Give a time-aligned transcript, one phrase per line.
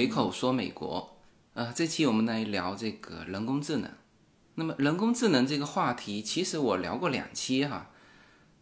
[0.00, 1.20] 随口说美国，
[1.52, 3.90] 呃，这期我们来聊这个人工智能。
[4.54, 7.90] 那么人工智能这个话题，其实我聊过两期哈，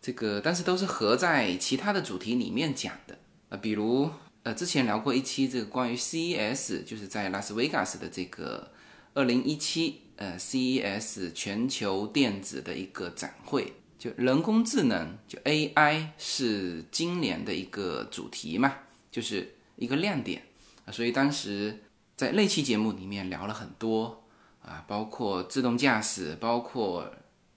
[0.02, 3.16] 这个但是都是合在其他的主题里面讲的。
[3.50, 4.10] 呃，比如
[4.42, 8.72] 呃之前聊过一期这个关于 CES，就是在拉斯维加斯的这个
[9.14, 18.74] 二零一七呃 CES 全球电子的一个展会，就人工智能就 AI 是今年的一个主题嘛，
[19.12, 20.42] 就是一个亮点，
[20.90, 21.84] 所以当时
[22.14, 24.24] 在那期节目里面聊了很多。
[24.60, 27.10] 啊，包括自动驾驶，包括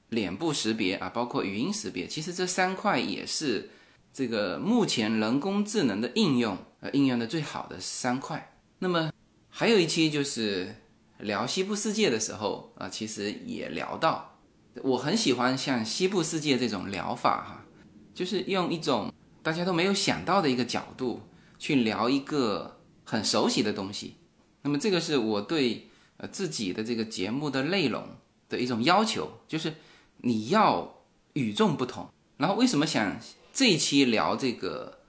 [0.09, 3.69] 脸部识别啊，包括语音识别，其实这三块也是
[4.13, 8.55] 这个目前人工智能的应用呃应用的最好的三块。
[8.79, 9.11] 那么
[9.49, 10.73] 还有一期就是
[11.19, 14.39] 聊西部世界的时候啊，其实也聊到，
[14.81, 17.65] 我很喜欢像西部世界这种疗法哈，
[18.13, 19.11] 就是用一种
[19.43, 21.23] 大家都没有想到的一个角度
[21.59, 22.79] 去聊一个
[23.11, 24.15] 很熟悉的东西。
[24.63, 25.87] 那么这个是我对。
[26.21, 28.03] 呃，自己的这个节目的内容
[28.47, 29.73] 的一种要求，就是
[30.17, 31.01] 你要
[31.33, 32.07] 与众不同。
[32.37, 33.19] 然后为什么想
[33.51, 34.99] 这一期聊这个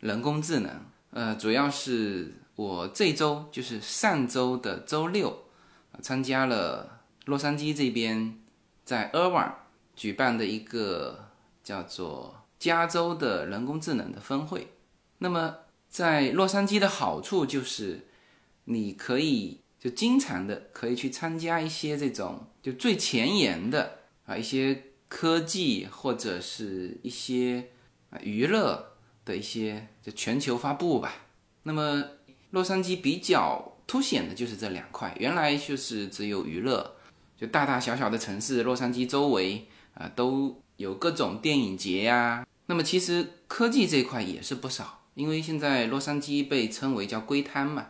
[0.00, 0.70] 人工智能？
[1.10, 5.44] 呃，主要是我这周就是上周的周六，
[6.00, 8.38] 参加了洛杉矶这边
[8.82, 9.52] 在 i r v i n
[9.94, 11.28] 举办的一个
[11.62, 14.68] 叫做加州的人工智能的峰会。
[15.18, 15.54] 那么
[15.92, 18.08] 在洛杉矶的好处就是
[18.64, 19.60] 你可以。
[19.82, 27.70] 就经常的可以去参加一些这种就最前沿的啊一些科技或者是一些
[28.10, 28.92] 啊娱乐
[29.24, 31.26] 的一些就全球发布吧。
[31.64, 32.00] 那么
[32.50, 36.94] 洛杉矶比较凸显的就是这两块，原来就是只有娱乐，
[37.36, 42.46] 就大大小小的城市，洛杉矶周围啊都有各种电影节呀。
[42.66, 47.88] 那么其实科技这块也是不少，因为现在洛杉矶被称为叫硅滩嘛。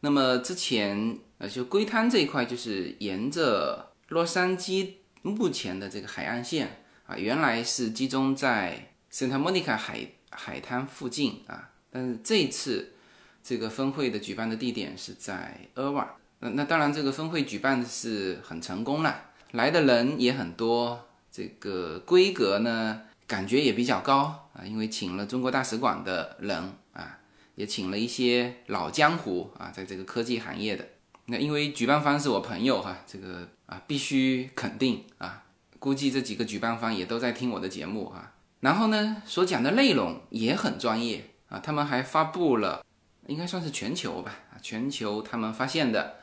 [0.00, 1.18] 那么之前。
[1.40, 12.92] 呃，就龟滩这一块，就是沿着洛杉矶目前的这个海岸线啊，原来是集中在圣塔莫尼卡海海滩附近啊，但是这次
[13.40, 16.16] 这个峰会的举办的地点是在厄瓦。
[16.40, 27.20] 那那当然，这个峰会举办的是很成功了，来的人也很多，这个规格呢感觉也比较高啊，因为请了中国大使馆的人啊，
[27.54, 30.84] 也请了一些老江湖啊，在这个科技行业的。
[31.26, 35.44] 那因为举办方是我朋友哈，这个啊必须肯定啊，
[35.78, 38.32] 估计这几个举办方也都在听我的节目啊。
[38.60, 42.82] 然后呢，所讲的内容也很专业啊，他们还发布了，
[43.26, 46.16] 应该算是全球吧，全球他们发现的，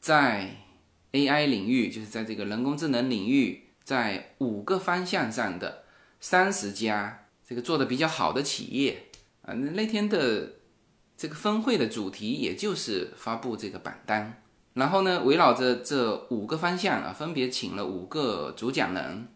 [0.00, 0.56] 在
[1.12, 5.84] AI 领域，就是在这个人工智能领域，在五个方向上的
[6.20, 9.06] 三十家这个做的比较好的企业
[9.42, 10.52] 啊，那那天的。
[11.20, 14.42] 这个峰会的主题也就是发布这个榜单，
[14.72, 19.28] 然后呢，围绕着这五个方向啊，分别请了五个主讲人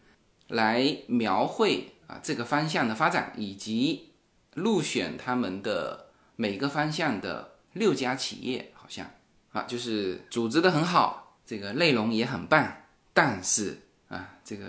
[0.49, 4.15] 来描绘啊这个方向的发展，以及
[4.55, 6.07] 入选他们的
[6.37, 9.11] 每个方向的六家企业，好像
[9.53, 12.67] 啊，就是组织的很好，这个内容也很棒，
[13.13, 13.77] 但是
[14.09, 14.65] 啊，这个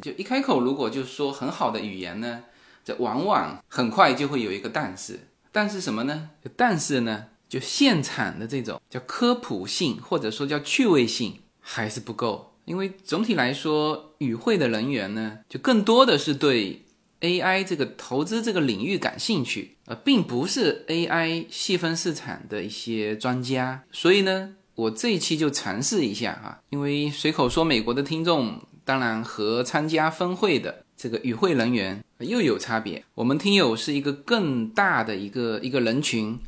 [0.00, 2.44] 就一开口如果就说很好的语言呢，
[2.84, 5.20] 这往往很快就会有一个但是。
[5.52, 6.30] 但是什么呢？
[6.54, 12.52] 但是呢，就现场的这种叫科普性，或者说叫趣味性还是不够。
[12.66, 16.84] 因为总体来说，与会的人员呢，就更多的是对
[17.20, 23.84] AI 这个投资这个领域感兴趣，呃，并不是 AI 细分市场的一些专家。
[23.92, 30.84] 所以呢，我这一期就尝试一下哈，因为随口说美国的听众，当然和参加峰会的。
[30.96, 33.04] 这个与会人员又有差别。
[33.16, 36.40] 我们听友是一个更大的一个一个人群，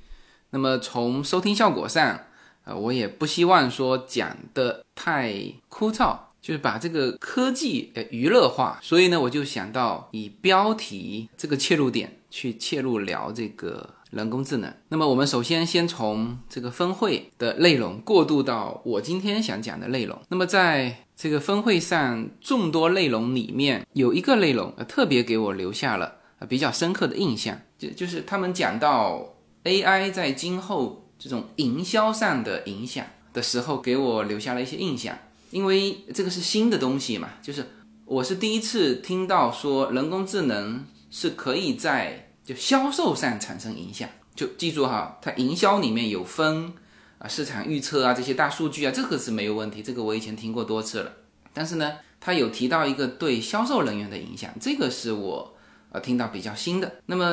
[0.49, 2.19] 那么从收听效果上，
[2.65, 8.79] 呃，我也不希望说讲的太枯燥，就是把这个科技呃娱乐化。
[8.81, 14.73] 所以呢，我就想到以标题这个切入点去切入聊这个人工智能。
[14.89, 20.19] 那么我们首先先从这个峰会的内容过渡到我今天想讲的内容。
[20.29, 26.17] 那么在这个峰会上众多内容里面有一个内容，呃，特别给我留下了
[26.49, 29.35] 比较深刻的印象，就就是他们讲到
[29.65, 35.19] AI 在今后这种营销上的影响的时候，给我留下了一些印象。
[35.51, 37.67] 因为这个是新的东西嘛，就是
[38.05, 44.09] 我是第一次听到说人工智能是可以在就销售上产生影响。
[44.35, 46.73] 就记住哈，它营销里面有分。
[47.19, 51.13] 啊，市场预测啊，这些大数据啊，这个是没有问题，这个我以前听过多次了。
[51.53, 55.57] 但是呢，它有提到一个对销售人员的影响，这个是我
[55.91, 57.01] 呃听到比较新的。
[57.07, 57.25] 那么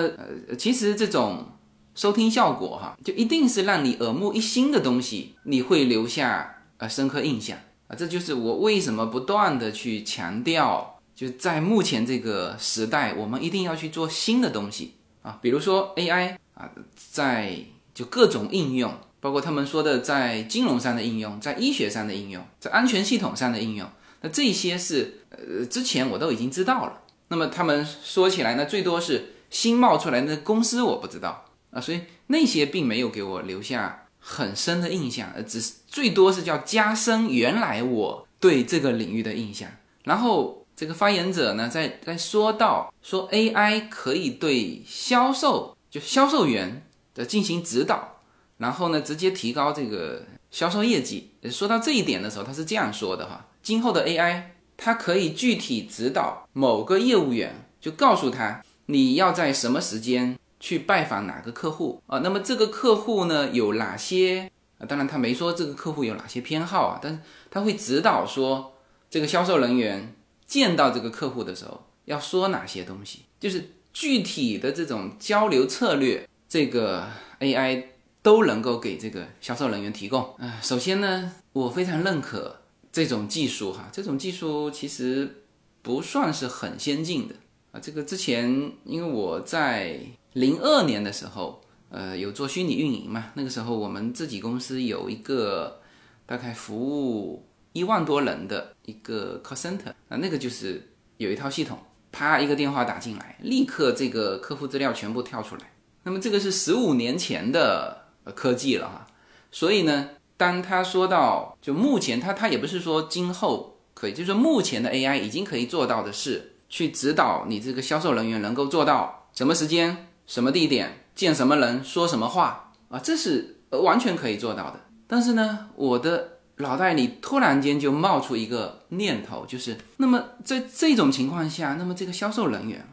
[0.48, 1.46] 呃，其实这种
[1.94, 7.56] 收听效果哈，就一定是让你耳目一新的东西，你会留下呃深刻印象
[7.88, 7.96] 啊。
[7.96, 14.96] 这就是我为什么不断的去强调，就在目前这个时代，我们一定要去做新的东西
[15.26, 17.58] 啊，比如说 AI 啊，在
[17.94, 18.94] 就各种应用。
[19.22, 23.90] 包括他们说的在金融上的应用，在医学上的应用，在安全系统上的应用，
[24.22, 27.02] 那这些是呃之前我都已经知道了。
[27.30, 39.68] 那么他们说起来呢，最多是新冒出来的公司我不知道啊，所以那些并没有给我留下很深的印象，呃，只是最多是叫加深原来我对这个领域的印象。
[40.04, 48.12] 然后这个发言者呢，在在说到说 AI 可以对销售就销售员的进行指导。
[48.58, 51.32] 然后呢，直接提高这个销售业绩。
[51.52, 54.44] 说到这一点的时候，他是这样说的哈：今后的 AI，
[54.78, 62.20] 它可以具体指导某个业务员，就告诉他你要在什么时间去拜访哪个客户啊。
[62.20, 64.50] 那么这个客户呢，有哪些？
[64.88, 67.20] 当然他没说这个客户有哪些偏好啊，但是
[67.52, 68.74] 他会指导说，
[69.10, 77.08] 这个销售人员见到这个客户的时候要说哪些东西，就是具体的这种交流策略，这个
[77.40, 77.86] AI。
[78.26, 80.20] 都能够给这个销售人员提供。
[80.40, 82.60] 啊，首先呢，我非常认可
[82.92, 85.44] 这种技术哈，这种技术其实
[85.84, 87.36] 不算是很先进的
[87.72, 87.80] 啊。
[87.80, 90.00] 这个之前因为我在
[90.34, 95.82] 零二年的时候，呃，有做虚拟运营嘛，那个时候我们自己公司有一个
[96.26, 97.46] 大概服务
[97.76, 101.78] 一万多人的一个 call center 啊，那个就是有一套系统，
[102.12, 105.62] 啪一个电话打进来，立刻这个客户资料全部跳出来。
[106.02, 108.04] 那么这个是十五年前的。
[108.34, 109.06] 科技了哈，
[109.52, 124.80] 所以呢，当他说到就目前他他也不是说今后可以，就是说目前的 AI 已经可以做到的是去指导你这个销售人员能够做到什么时间、什么地点见什么人、说什么话啊，这是完全可以做到的。
[125.06, 132.88] 但是呢，我的脑袋里突然间就冒出一个念头，就是那么在这种情况下，那么这个销售人员，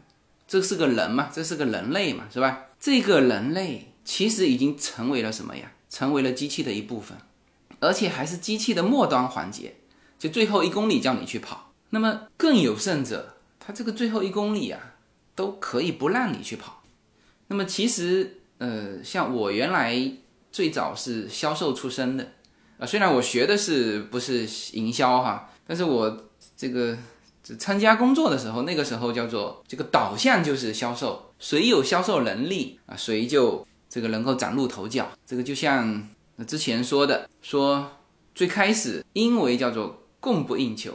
[0.47, 2.65] 这是个人嘛，这是个人类嘛，是吧？
[2.79, 3.89] 这个人类。
[4.05, 5.71] 其实已经成为了什么呀？
[5.89, 7.17] 成为了机器的一部分，
[7.79, 9.75] 而且还是机器的末端环节，
[10.19, 11.71] 就最后一公里叫你去跑。
[11.91, 14.95] 那么更有甚者，他这个最后一公里啊，
[15.35, 16.83] 都可以不让你去跑。
[17.47, 20.11] 那么其实，呃，像我原来
[20.51, 22.33] 最早是销售出身的，
[22.85, 26.25] 虽然我学的是不是营销哈，但是我
[26.55, 26.97] 这个
[27.59, 33.65] 参加工作的时候，那个时候叫做这个导向就是销售，谁有销售能力啊，谁就。
[33.89, 36.09] 这个能够崭露头角，这个就像
[36.47, 37.91] 之前说的，说
[38.33, 40.93] 最开始因为叫做供不应求，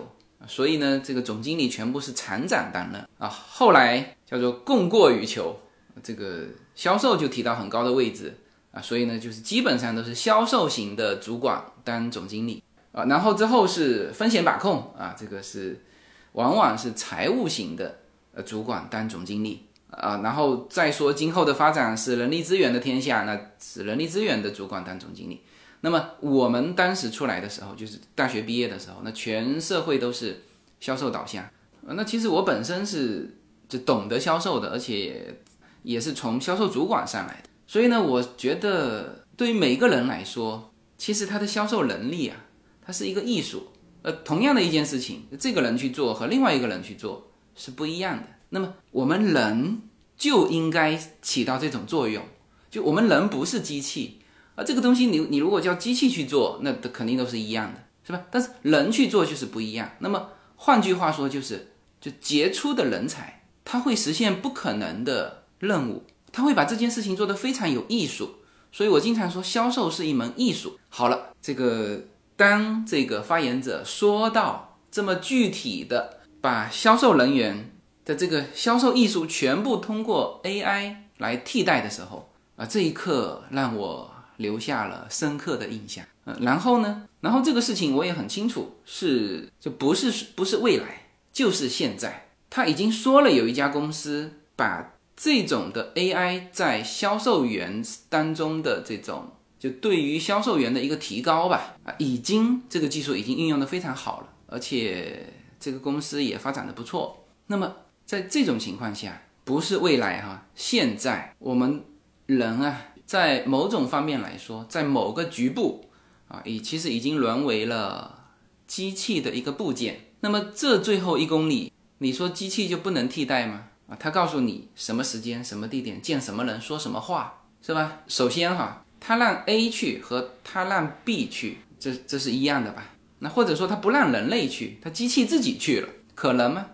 [0.49, 3.29] 所以呢，这个总经理全部是厂长担任啊。
[3.29, 5.61] 后来叫做供过于求，
[6.03, 8.37] 这个销售就提到很高的位置
[8.73, 12.63] 啊，所以呢，就是基本上都是销售型的主管当总经理
[12.93, 13.05] 啊。
[13.05, 15.85] 然后之后是风险把控啊，这个是
[16.33, 17.99] 往往是财务型的
[18.35, 19.65] 呃主管当总经理。
[19.91, 25.41] 啊，然后再说今后的发展是人力资源的天下，那是人力资源的主管当总经理。
[25.81, 30.43] 那么我们当时出来的时候，就是大学毕业的时候，那全社会都是
[30.79, 31.49] 销售导向。
[31.87, 35.35] 那其实我本身是就懂得销售的，而且
[35.83, 37.48] 也是从销售主管上来的。
[37.69, 42.47] 所以呢，我觉得对于每个人来说，其实他的销售能力啊，
[42.85, 43.69] 它是一个艺术。
[44.01, 48.25] 呃，同样的一件事情，这个人去做和另外一个人去做是不一样的。
[48.51, 49.83] 那么我们人
[50.17, 52.25] 就应该起到这种作用，
[52.71, 54.21] 就我们人不是机器
[54.55, 58.25] 啊，这个东西你你如果叫机器去做，那肯定都是一样的，是吧？
[58.31, 59.91] 但是人去做就是不一样。
[59.99, 68.37] 那么换句话说就是，就杰出的人才他会实现不可能的任务，他会把这件事情做得非常有艺术。
[68.71, 70.79] 所以我经常说销售是一门艺术。
[70.89, 72.03] 好了，这个
[72.37, 77.73] 当这个发言者说到这么具体的把销售人员。
[78.09, 86.03] 的这个销售艺术全部通过 AI 来替代的时候啊，这一刻让我留下了深刻的印象。
[86.25, 92.31] 嗯，然后呢，然后这个事情我也很清楚，是就不是不是未来，就是现在。
[92.49, 107.27] 他已经说了，有一家公司把这种的 AI 在销售员当中的这种，就对于销售员的一个提高吧，啊，已经这个技术已经运用的非常好了，而且这个公司也发展的不错。
[107.49, 107.77] 那么。
[108.09, 111.85] 在这种情况下，不是未来哈，现在我们
[112.25, 115.85] 人啊，在某种方面来说，在某个局部
[116.27, 118.31] 啊，已其实已经沦为了
[118.67, 120.07] 机器的一个部件。
[120.21, 123.68] 那么这最后一公里，你说机器就不能替代吗？
[123.89, 128.01] 啊，他告诉你什么时间、什么地点见什么人、说什么话，是吧？
[128.07, 132.85] 首先哈，他让 A 去和他让 B 去，这这是一样的吧？
[133.21, 136.67] 那或者说他不让人类去，他机器自己去了，可能吗？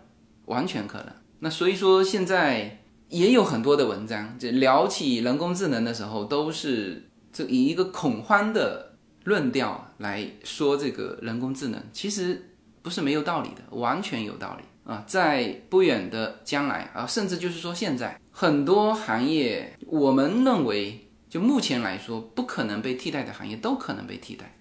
[0.46, 1.06] 完全可能。
[1.38, 12.50] 那所以说现在也有很多的文章，就聊起人工智能的时候，都是这以一个恐慌的论调来说这个人工智能，其实
[12.82, 14.64] 不是没有道理的，完全有道理。
[14.84, 24.56] 啊，在不远的将来啊，甚至就是说现在很多行业，我们认为就目前来说不可能被替代的行业都可能被替代，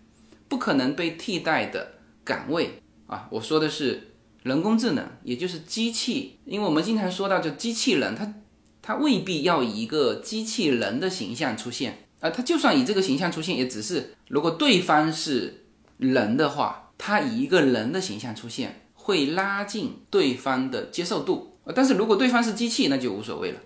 [0.48, 4.12] 不可能被替代的岗位啊，我说的是
[4.44, 8.34] 人工智能，也就是机器，因为我们经常说到就机器人，它
[8.82, 15.66] 它未必要以一个机器人的形象出现啊，它就算以这个形象出现，也只是如果对方是
[15.98, 18.80] 人的话，它以一个人的形象出现。
[19.04, 23.60] 会拉近对方的接受度，但是如果对方是机器，那就无所谓了，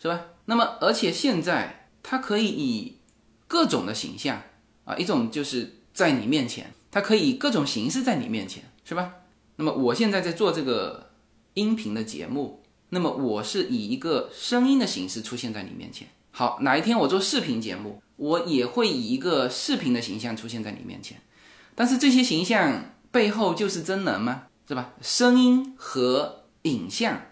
[0.00, 0.18] 是吧？
[0.46, 2.96] 那么，而且现在它可以以
[3.46, 4.40] 各种的形象
[4.86, 9.12] 啊，一种就是在你面前，它可以以各种形式在你面前，是吧？
[9.56, 11.10] 那么我现在在做这个
[11.52, 16.08] 音频的节目，那么我是以一个声音的形式出现在你面前。
[16.30, 21.20] 好，哪一天我做视频节目，我也会以一个视频的形象出现在你面前。
[21.74, 24.44] 但是这些形象背后就是真人吗？
[24.68, 24.92] 是吧？
[25.00, 27.22] 声音和影像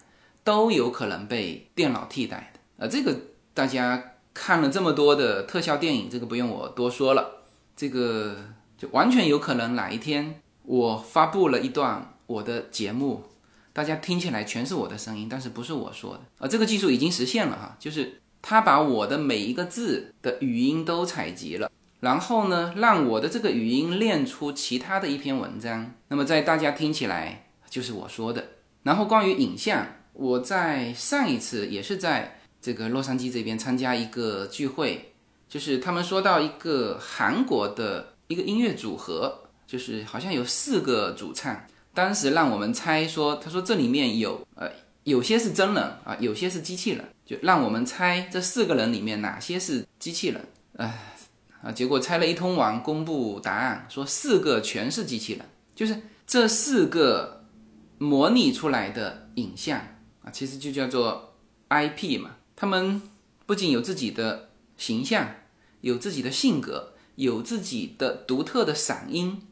[0.43, 2.89] 都有可能被电脑替代的啊！
[2.89, 3.15] 这个
[3.53, 7.43] 大家看了这么多的特效电影，这个不用我多说了。
[7.77, 8.37] 这个
[8.79, 13.25] 就完全有可能哪一天我发布了一段我的节目，
[13.75, 16.49] 大家听起来全是我的声音，但是不是我说的啊？
[16.49, 21.71] 这个技术已经实现了哈，就是他把我的每一个字的语音都采集了。
[22.07, 28.45] 然后呢，让我的这个语音练出其他的一篇文章，那么在大家听起来就是我说的。
[28.85, 35.15] 然后关于影像，我在上一次也是在这个洛杉矶这边参加一个聚会，
[35.49, 41.61] 就是他们说到一个韩国的一个音乐组合，就是好像有四个主唱，
[41.93, 44.71] 当时让我们猜说，他说这里面有呃
[45.03, 50.41] 有些是真人啊，有些是机器人，就让我们猜这四个人里面哪些是机器人，
[50.77, 51.15] 哎。
[51.67, 51.73] 啊！
[51.73, 55.45] 结果猜了一通完，公布答案，说四个全是机器人，
[55.75, 57.45] 就是这四个
[57.99, 59.77] 模拟出来的影像
[60.23, 61.35] 啊，其实就叫做
[61.69, 62.37] IP 嘛。
[62.55, 63.03] 他们
[63.47, 65.29] 不仅有自己的形象，
[65.81, 69.43] 有自己的性格，有自己的独特的嗓音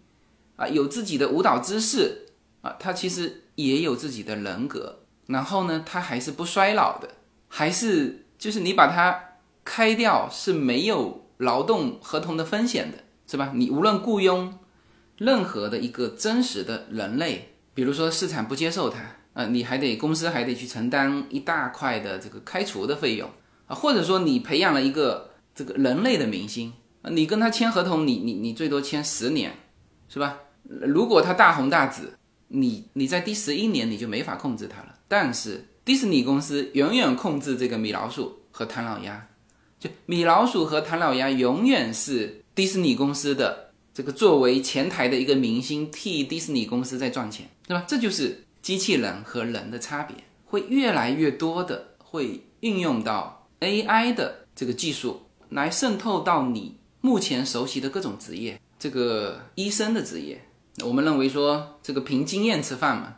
[0.54, 2.26] 啊，有自己的舞蹈姿势
[2.62, 5.00] 啊，他其实也有自己的人格。
[5.26, 7.09] 然后呢，他还是不衰老的，
[7.49, 9.21] 还是就是你把它
[9.64, 11.24] 开掉是没有。
[11.38, 13.52] 劳动合同的风险的是吧？
[13.54, 14.58] 你无论雇佣
[15.18, 19.00] 任何的一个真实的人类，比如说市场不接受他，
[19.32, 23.30] 啊，你还得公司还得去承担一大块的这个开除的费用
[23.66, 26.72] 啊，或者说你培养了一个这个人类的明星
[27.02, 29.56] 啊，你跟他签合同，你你你最多签十年，
[30.08, 30.38] 是吧？
[30.64, 32.14] 如果他大红大紫，
[32.48, 34.94] 你你在第十一年你就没法控制他了。
[35.08, 39.28] 但是迪士尼公司远远控制这个米老鼠和唐老鸭。
[39.78, 47.85] 就米老鼠和唐老鸭永远是迪士尼公司的这个作为前台的一个明星，替迪士尼公司在赚钱，对吧？
[47.87, 50.16] 这就是机器人和人的差别，
[50.47, 60.43] 会越来越多的会运用到 AI 的这个技术来渗透到你目前熟悉的各种职业，这个医生的职业，
[60.83, 63.16] 我们认为说这个凭经验吃饭嘛，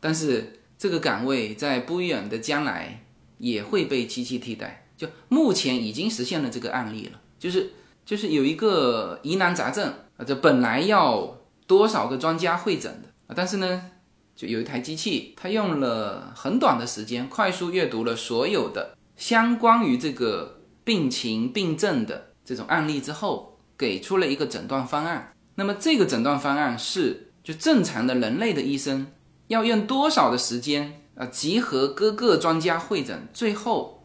[0.00, 3.04] 但是这个岗位在不远的将来
[3.38, 4.87] 也会被机器替代。
[4.98, 7.70] 就目前已经实现了这个案例了，就是
[8.04, 11.38] 就是有一个疑难杂症啊，这本来要
[11.68, 13.90] 多少个专家会诊的啊，但是呢，
[14.34, 25.32] 就有一台机器，它用了很短的时间，快速阅读了所有的相关于这个病情病症的这种案例之后，给出了一个诊断方案。
[25.54, 29.06] 那么这个诊断方案是，就正常的人类的医生
[29.46, 33.97] 要用多少的时间啊，集合各个专家会诊，最后。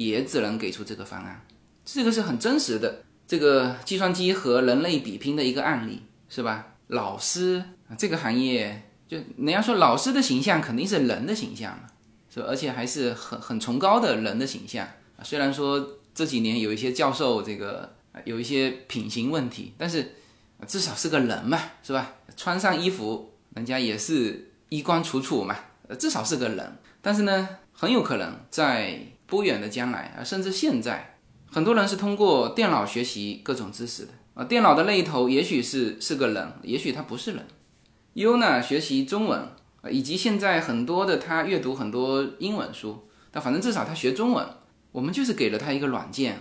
[0.00, 1.44] 也只能给出这个方案，
[1.84, 6.68] 这个是很真实的，这个计算机和人类比拼的一个案例，是吧？
[6.86, 11.82] 老师啊这个行业，就人家说老师的形象肯定是人的形象嘛，
[12.32, 12.46] 是吧？
[12.48, 14.86] 而且还是很很崇高的人的形象
[15.18, 15.20] 啊。
[15.22, 20.14] 虽然说这几年有一些教授这个有一些品行问题，但是
[20.66, 22.14] 至少是个人嘛，是吧？
[22.38, 25.54] 穿上衣服，人家也是衣冠楚楚嘛，
[25.98, 26.78] 至少是个人。
[27.02, 28.98] 但是呢，很有可能在
[29.30, 31.18] 不远的将来啊，甚至现在，
[31.50, 34.44] 很多人是通过电脑学习各种知识的啊。
[34.44, 37.46] 电脑的那一头也许是是个人，也许他不是人。
[38.14, 39.48] 优呢学习中文，
[39.88, 44.44] 以及现在很多的他阅读很多英文书，但反正至少他学中文，
[44.90, 46.36] 我们就是给了他一个软件，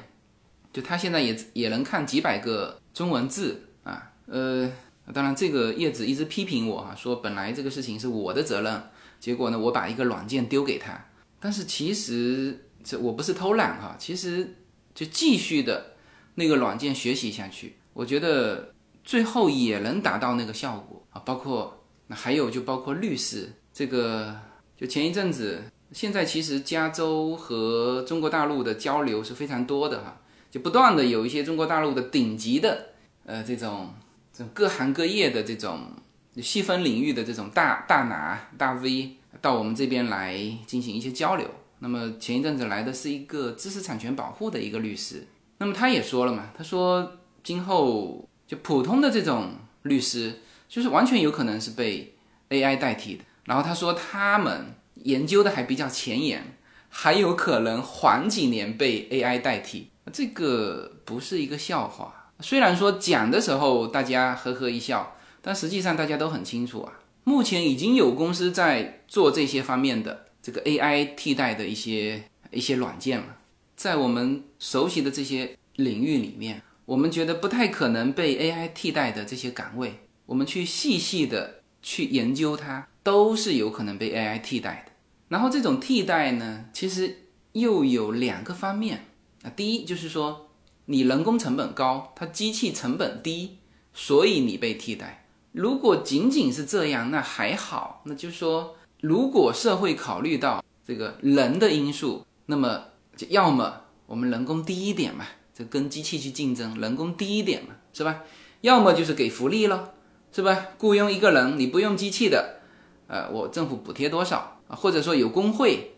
[0.74, 4.70] 就他现在也也能看几百个中文字啊，呃，
[5.14, 8.84] 当然这个叶子一直批评我哈，说本来这个事情是我的责任，
[9.20, 11.06] 结果呢我把一个软件丢给他，
[11.40, 14.56] 但是其实这我不是偷懒哈，其实
[14.96, 15.94] 就继续的
[16.34, 24.36] 那个软件学习下去，我觉得最后也能达到那个效果啊，包括那还有就包括律师这个，
[24.76, 25.62] 就前一阵子。
[25.92, 32.90] 现在其实加州和中国大陆的交流是非常多的哈，就不断的有一些中国大陆的顶级的
[33.26, 33.94] 呃这种
[34.32, 35.92] 这种各行各业的这种
[36.38, 41.48] 细分领域的这种大大拿大 V 到我们这边来进行一些交流。
[41.80, 47.12] 那么前一阵子来的是一个知识产权保护的一个律师，那么他也说了嘛，他说
[47.44, 49.52] 今后就普通的这种
[49.84, 52.16] 律师就是完全有可能是被
[52.50, 53.24] AI 代替的。
[53.46, 54.76] 然后他说他们。
[55.04, 56.58] 研究的还比较前沿，
[56.90, 62.34] 还有可能缓几年被 AI 代替，这个不是一个笑话。
[62.42, 67.00] 虽然说讲的时候大家呵呵一笑，但实际上大家都很清楚啊。
[67.24, 73.38] 目前已经有公司在做这些方面的这个 AI 替代的一些一些软件了，
[73.76, 84.94] 在我们熟悉的这些领域里面，我们觉得不太可能被 AI 替代的这些岗位，我们去细细的去研究它，都是有可能被 AI 替代的。
[85.28, 89.06] 然后这种替代呢，其实又有两个方面
[89.44, 89.52] 啊。
[89.56, 90.50] 第一就是说，
[90.86, 93.60] 你人工成本高，它机器成本低，
[93.94, 95.28] 所以你被替代。
[95.52, 98.02] 如果仅仅是这样，那还好。
[98.06, 102.84] 那就是说，如果社会考虑到这个人的因素，那么
[103.16, 108.24] 就要么我们人工低一点嘛，就跟机器去竞争，人工低一点嘛，是吧？
[108.62, 109.94] 要么就是给福利了，
[110.32, 110.68] 是吧？
[110.78, 112.60] 雇佣一个人，你不用机器的，
[113.08, 114.60] 呃，我政府补贴多少？
[114.68, 115.96] 啊，或者说有工会，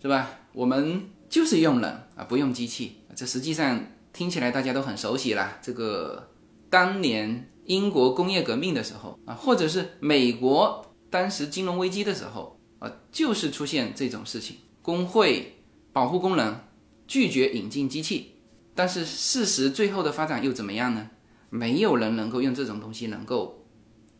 [0.00, 0.30] 是吧？
[0.52, 3.00] 我们就是用人啊，不用机器。
[3.16, 5.58] 这实际上听起来大家都很熟悉了。
[5.60, 6.30] 这个
[6.70, 14.56] 当年英国工业革命的时候啊，或者是美国当时金融危机的时候啊，就是出现这种事情。
[14.82, 15.58] 工会
[15.92, 16.56] 保护工人，
[17.06, 18.32] 拒绝引进机器。
[18.74, 21.10] 但是事实最后的发展又怎么样呢？
[21.50, 23.64] 没有人能够用这种东西能够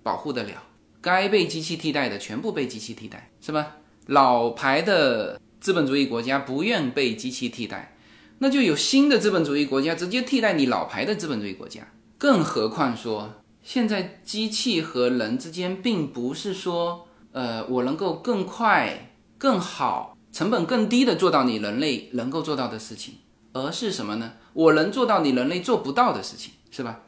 [0.04, 0.62] 保护得了。
[1.00, 3.78] 该被机器替代的全部被机器替代，是吧？
[4.06, 7.96] 老牌的资本主义国家不愿被机器替代，
[8.38, 11.92] 那就有新的资本主义国家直接替代你老牌的资本主义国家。
[12.18, 23.14] 更何况说，现在机器和人之间并不是说，呃，我能够更快、更好、成本更低的做到你人类能够做到的事情，
[23.54, 24.34] 而是什么呢？
[24.52, 27.00] 我能做到你人类做不到的事情，是吧？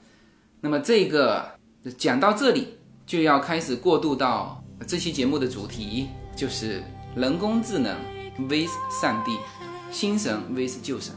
[0.62, 1.52] 那么这个
[1.98, 6.08] 讲到这里，就要开始过渡到这期节目的主题。
[6.34, 6.82] 就是
[7.14, 7.96] 人工智能
[8.48, 8.68] vs
[9.00, 9.38] 上帝，
[9.90, 11.14] 新神 vs 旧神。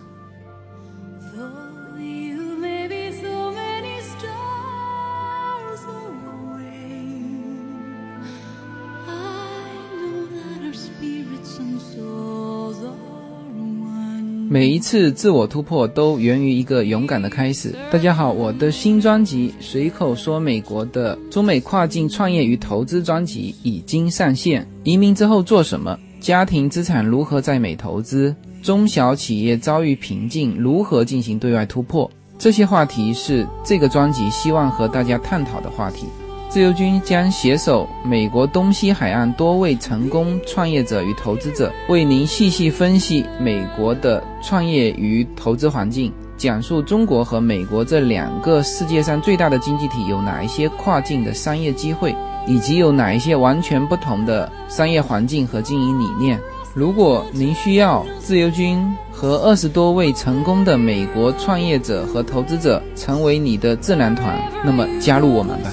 [14.52, 17.76] 每一次自我突破都源于一个勇敢的开始。
[17.92, 24.68] 大家好，我的新专辑《随口说美国》的中美跨境创业与投资专辑已经上线。
[24.84, 25.96] 移民之后做什么？
[26.20, 28.36] 家庭资产如何在美投资？
[28.64, 32.10] 中小企业遭遇瓶颈，如何进行对外突破？
[32.40, 36.08] 这些话题是这个专辑希望和大家探讨的话题。
[36.50, 52.16] 自由军将携手美国东西海岸多位成功创业者与投资者，为您细细分析美国的创业与投资环境，讲述中国和美国这两个世界上最大的经济体有哪一些跨境的商业机会，
[52.48, 56.40] 以及有哪一些完全不同的商业环境和经营理念。
[56.74, 64.36] 如果您需要自由军和二十多位成功的美国创业者和投资者成为你的智囊团，
[64.66, 65.70] 那么加入我们吧。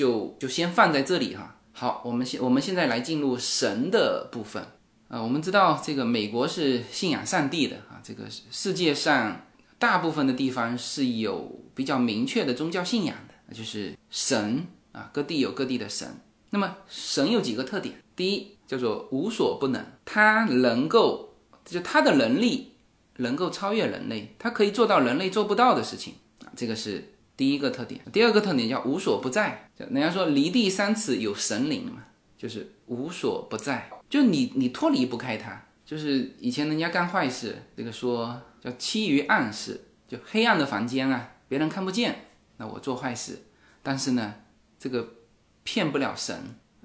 [0.00, 1.56] 就就先放在这里哈。
[1.72, 4.64] 好，我们现我们现在来进入神的部分
[5.08, 5.20] 啊。
[5.20, 8.00] 我们知道这个美国是信仰上帝的啊。
[8.02, 9.44] 这个世界上
[9.78, 16.08] 大部分的地方是有比较明确的宗教信仰的，就是神啊，各地有各地的神。
[16.48, 17.96] 那么神有几个特点？
[18.16, 22.72] 第一叫做无所不能，他能够就他的能力
[23.18, 26.48] 能够超越人类，他可以做到人类做不到的事情啊。
[26.56, 27.09] 这个是。
[27.40, 29.70] 第一个特点，第二个特点叫无所不在。
[29.78, 32.04] 人家说离地三尺有神灵嘛，
[32.36, 35.64] 就是无所不在，就你你脱离不开它。
[35.86, 42.26] 就是以前人家干坏事，这个说叫欺于暗室，就黑暗的房间啊，别人看不见，
[42.58, 43.38] 那我做坏事。
[43.82, 44.34] 但是呢，
[44.78, 45.14] 这个
[45.64, 46.38] 骗不了神，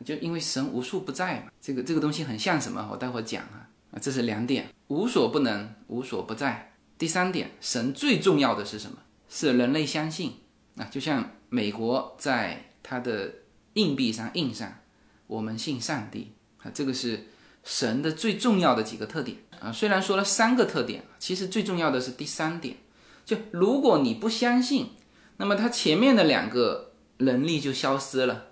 [0.06, 1.52] 就因为神无处不在嘛。
[1.60, 2.88] 这个这个东西很像什么？
[2.90, 6.72] 我待会讲啊啊，这是两点，无所不能，无所不在。
[6.98, 9.00] 第三点，神最重要的是什么？
[9.28, 10.32] 是人类相信
[10.78, 13.34] 啊，就像美国在它的
[13.74, 14.80] 硬币上印上
[15.28, 17.28] “我们信上帝”啊，这个是
[17.64, 19.72] 神的最重要的几个特点啊。
[19.72, 22.78] 虽然说了三个特点，其实最重要的是第三点。
[23.24, 24.90] 就如果你不相信，
[25.38, 28.48] 那么它前面的两个能力就消失了。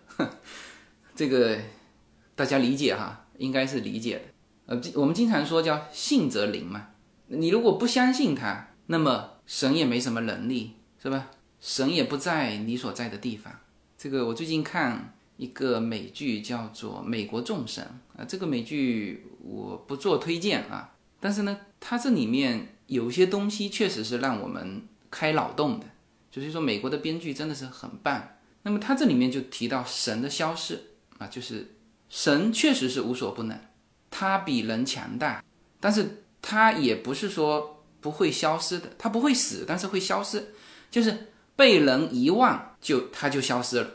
[1.15, 1.57] 这个
[2.35, 4.23] 大家理解哈，应该是理解的。
[4.65, 6.87] 呃，我们经常说叫信则灵嘛。
[7.27, 11.29] 你如果不相信他，那么神也没什么能力，是吧？
[11.63, 13.57] 神也不在你所在的地方。
[13.97, 17.81] 这个我最近看一个美剧，叫做《美国众神》
[18.21, 18.25] 啊。
[18.27, 25.85] 这个美剧我不做推荐啊，但是呢，它这里面有些东西确实是让我们开脑洞的。
[26.29, 28.27] 就是说，美国的编剧真的是很棒。
[28.63, 30.81] 那么它这里面就提到神的消逝
[31.19, 31.75] 啊，就是
[32.09, 33.57] 神确实是无所不能，
[34.11, 35.41] 他比人强大，
[35.79, 36.19] 但是。
[36.45, 40.47] 它也不是说不会消失的，它不会死，但是会消失，
[40.91, 43.87] 就是被人遗忘，就它就消失了，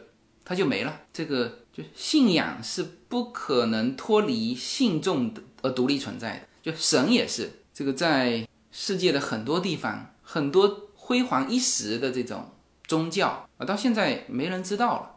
[0.45, 1.01] 它就没了。
[1.13, 7.63] 这个就信仰是不可能脱离信众的而独立存在的，就神也是。
[7.73, 12.51] 这个在世界的很多地方，很多辉煌一时的这种
[12.87, 15.11] 宗教啊，到现在没人知道了。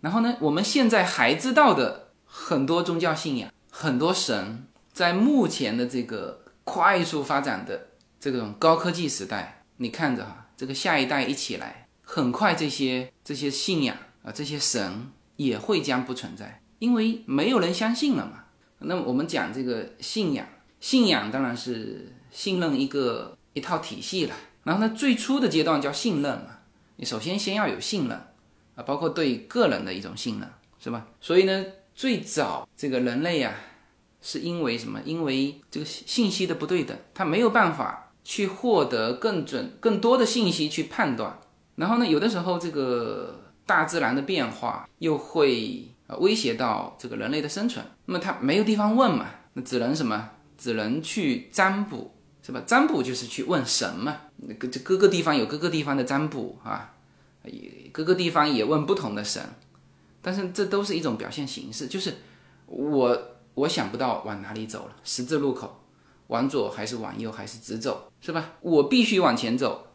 [0.00, 6.42] 然后呢，我们现在还知道的很多宗教信仰，很多神，在目前的这个。
[6.68, 7.88] 快速发展的
[8.20, 18.44] 这种高科技时代，你看着哈，这个下一代一起来，很快这些这些信仰啊，这些神也会将不存在，因为没有人相信了嘛。
[18.78, 20.46] 那我们讲这个信仰，
[20.80, 24.34] 信仰当然是信任一个一套体系了。
[24.64, 26.60] 然后呢，最初的阶段叫信任嘛，
[26.96, 28.12] 你首先先要有信任
[28.74, 30.50] 啊，包括对个人的一种信任，
[30.82, 31.06] 是吧？
[31.20, 33.54] 所以呢，最早这个人类呀。
[34.20, 35.00] 是因为什么？
[35.04, 41.38] 因为这个信息的不对等，他没有办法去获得更准、更多的信息去判断。
[41.78, 45.88] 然后呢，有的时候这个大自然的变化又会
[46.18, 47.84] 威胁到这个人类的生存。
[48.06, 50.30] 那么他没有地方问嘛，那只能什么？
[50.58, 52.12] 只能去占卜，
[52.42, 52.60] 是吧？
[52.66, 54.16] 占卜就是去问神嘛。
[54.36, 56.94] 那个这各个地方有各个地方的占卜啊，
[57.44, 59.42] 也各个地方也问不同的神。
[60.20, 62.14] 但是这都是一种表现形式，就是
[62.66, 63.18] 我。
[63.58, 65.80] 我想不到往哪里走了，十字路口，
[66.28, 68.52] 往左还是往右还是直走，是吧？
[68.60, 69.87] 我必须往前走，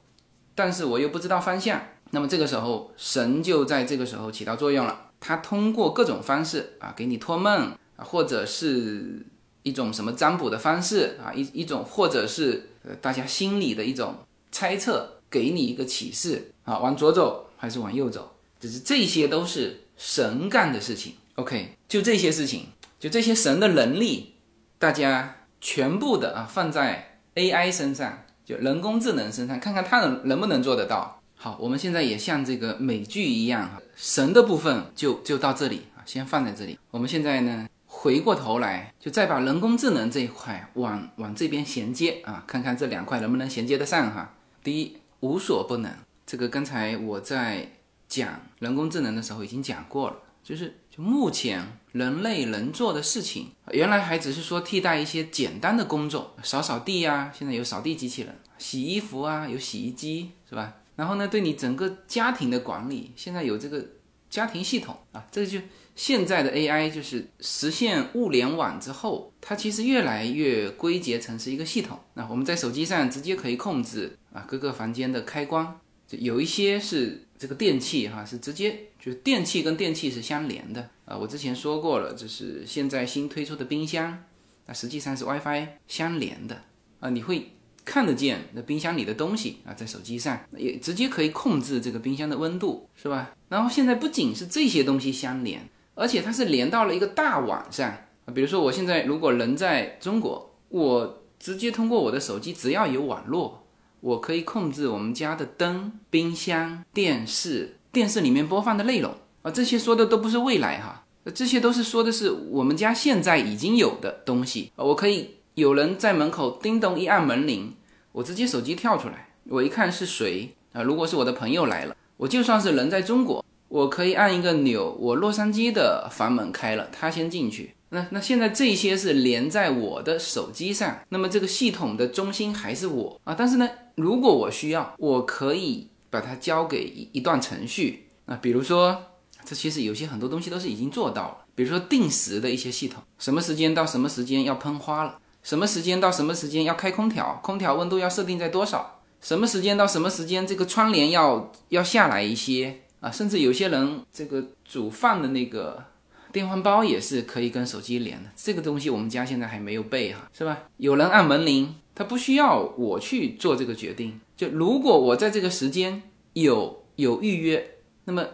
[0.55, 1.81] 但是我又不知道方向。
[2.11, 5.09] 那么这个时候，神就在这个时候起到作用了。
[5.19, 9.25] 他通过各种方式啊，给你托梦啊，或者是
[9.63, 14.15] 一种什么占卜的方式啊，一一种或者是呃大家心里的一种
[14.51, 21.15] 猜测，给你一个启示啊，往左走还是往右走，只是这些都是神干的事情。
[21.35, 22.67] OK，就这些事情。
[22.99, 24.35] 就这些神的能力，
[24.79, 31.21] 大家全部的啊放在 AI 身上，就人工智能身上，看看它能能不能做得到。
[31.35, 36.79] 好，我们现在也像这个美剧一样，神的部分就就到这里啊，先放在这里。
[36.89, 44.33] 我们现在呢，回过头来，就再把人工智能这一块往往这边衔接啊，看看这两块能不能衔接得上哈。
[44.63, 45.91] 第一，无所不能，
[46.25, 47.67] 这个刚才我在
[48.07, 51.79] 讲人工智能的时候已经讲过了，就是就目前。
[51.93, 60.73] 人类能做的事情，原来还只是说替代一些简单的工作，扫扫地呀，现在有扫地机器人；洗衣服啊，有洗衣机，是吧？
[60.95, 63.85] 然后呢，对你整个家庭的管理，现在有这个
[64.27, 65.59] 家庭系统啊，这就
[65.95, 71.99] 现在的 AI 就是实现物联网之后，它其实越来越归结成是一个系统。
[72.15, 80.89] 那我们在手机上直接可以控制啊各个房间的开关，就有一些是这个电器哈，是直接就是电器跟电器是相连的。
[81.03, 84.23] 啊，我之前说过了，就是现在新推出的冰箱，
[84.65, 86.61] 那实际上是 WiFi 相连的
[87.01, 87.51] 啊，你会
[87.83, 93.35] 看得见那冰箱里的东西啊，在手机上也直接可以控制这个冰箱的温度，是吧？
[93.49, 97.89] 然后现在不仅是这些东西相连，而且它是连到了一个大网上
[98.23, 103.62] 啊，比如说我现在如果人在中国，我直接通过我的手机，只要有网络，
[104.03, 109.15] 我可以控制我们家的灯、冰箱、电视，电视里面播放的内容。
[109.43, 114.73] 啊，这些说的都不是未来哈，这些都是说的是我们家现在已经有的东西。
[114.75, 117.73] 我可以有人在门口叮咚一按门铃，
[118.11, 120.83] 我直接手机跳出来，我一看是谁啊？
[120.83, 127.73] 如果是我的朋友来了，我就算是人在中国，我可以按一个钮，我洛杉矶的房门开了，他先进去。
[127.93, 133.33] 那那现在这些是连在我的手机上，那么这个系统的中心还是我啊？
[133.37, 139.03] 但是呢，如果我需要，我可以把它交给一一段程序啊，比如说。
[139.45, 155.83] 这其实有些很多东西都是已经做到了，比如说定时的一些系统，什么时间到什么时间要喷花了，什么时间到什么时间要开空调，空调温度要设定在多少，什么时间到什么时间这个窗帘要要下来一些啊，甚至有些人这个煮饭的那个
[156.33, 160.63] 电饭煲也是可以跟手机连的，这个东西我们家现在还没有备哈，是吧？
[160.75, 166.01] 有人按门铃，他不需要我去做这个决定，就如果我在这个时间
[166.33, 168.25] 有有预约，那么。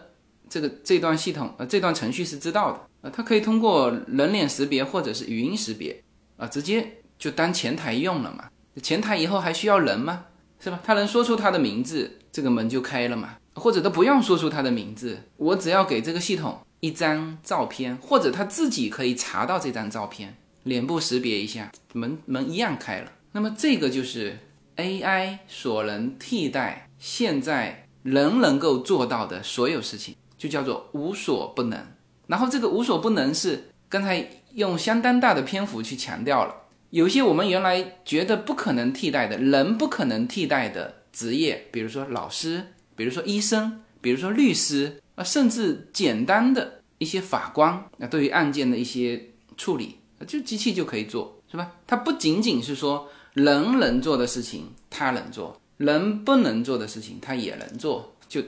[0.52, 6.02] 这个这段系统呃，这段程序是知道的呃，它可以通过人脸识别或者是语音识别
[6.36, 6.84] 啊，直接
[7.16, 8.50] 就当前台用了嘛。
[8.82, 10.24] 前台以后还需要人吗？
[10.58, 10.80] 是吧？
[10.82, 13.36] 他能说出他的名字，这个门就开了嘛。
[13.54, 23.12] 或者都不用说出他的名字，我只要给这个系统一张照片，或者他自己可以查到这张照片，脸部识别一下，门门一样开了。
[23.32, 24.38] 那么这个就是
[24.76, 30.14] AI 所能替代现在人能够做到的所有事情。
[30.40, 31.78] 就叫做无所不能，
[32.26, 36.54] 然后这个无所不能是刚才用相当大的篇幅去强调了，
[36.88, 49.22] 有些我们原来觉得不可能替代的人不可能替代的职业，比如说老师，比如说医生，比如说律师啊，甚至简单的一些法官，那对于案件的一些
[49.58, 51.72] 处理，就机器就可以做，是吧？
[51.86, 58.42] 它不仅仅是说人能做的事情它能做，人不能做的事情它也能做，就。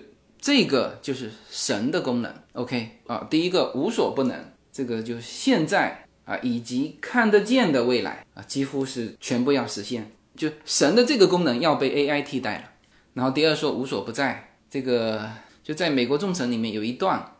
[0.44, 4.36] 这个就是神的功能，OK 啊，第一个无所不能，
[4.72, 12.64] 这个就现在啊，以及看得见的未来啊，几乎是全部要实现，就神的这个功能要被 AI 替代了。
[13.14, 15.30] 然后第二说无所不在，这个
[15.62, 17.34] 就在美国众神里面有一段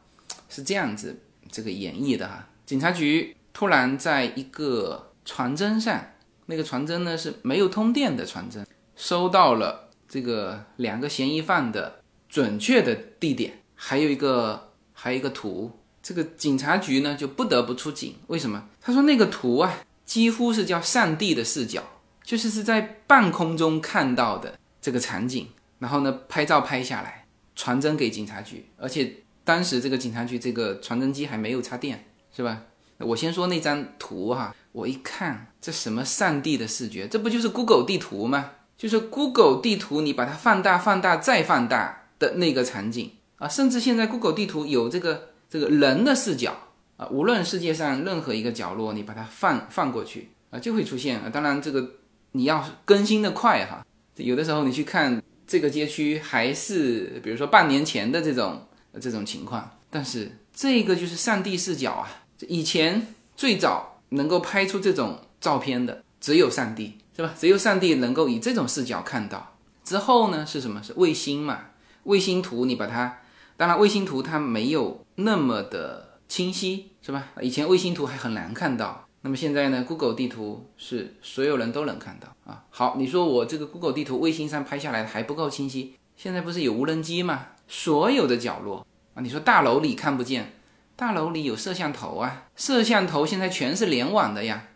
[0.49, 6.01] 是这样子这个演绎的哈，警察局突然在一个传真上，
[6.47, 12.01] 那个传真呢是没有通电的传真，收到了这个两个嫌疑犯的。
[12.33, 15.71] 准确的地点，还有一个还有一个图，
[16.03, 18.17] 这个警察局呢就不得不出警。
[18.29, 18.71] 为什么？
[18.81, 21.83] 他说那个图啊，几乎是叫上帝的视角，
[22.25, 25.47] 就是是在半空中看到的这个场景，
[25.79, 27.22] 然后呢拍照拍下来，
[27.63, 32.63] 传真给警察局，而且当时这个警察局这个传真机还没有插电，是吧？
[32.99, 38.51] 我先说那张图哈，我一看这什么上帝的视觉，这不就是 Google 地图吗？
[38.77, 42.01] 就是 Google 地图，你把它放大、放大再放大。
[42.23, 46.57] 的那个场景啊，甚至现在 Google 地图有这个这个人的视角
[46.97, 51.29] 啊，无论世界上任何一个角落，你把它放放过去啊，就会出现啊。
[51.29, 51.97] 当然，这个
[52.31, 55.21] 你要更新的快哈，有的时候你去看
[55.53, 58.67] 这个街区还是比如说半年前的这种
[58.99, 62.09] 这种情况，但是这个就是上帝视角啊。
[62.49, 67.35] 以前最早能够拍出这种照片的只有上帝，是吧？
[67.39, 69.59] 只有上帝能够以这种视角看到。
[69.85, 70.83] 之后呢是什么？
[70.83, 71.67] 是卫星嘛？
[72.05, 73.19] 卫星图，你把它，
[73.59, 77.29] 当然卫星图它没有那么的清晰，是吧？
[77.43, 82.65] 以前卫星图还很难看到，那么现在呢？Google 地图是所有人都能看到啊。
[82.71, 87.47] 好，你说我这个 Google 地图卫星上拍下来的还不够清晰，现在不是有无人机吗？
[87.69, 90.55] 所有的角落啊，你说大楼里看不见，
[90.97, 94.69] 大楼里有摄像头啊，摄像头现在全是联网的呀，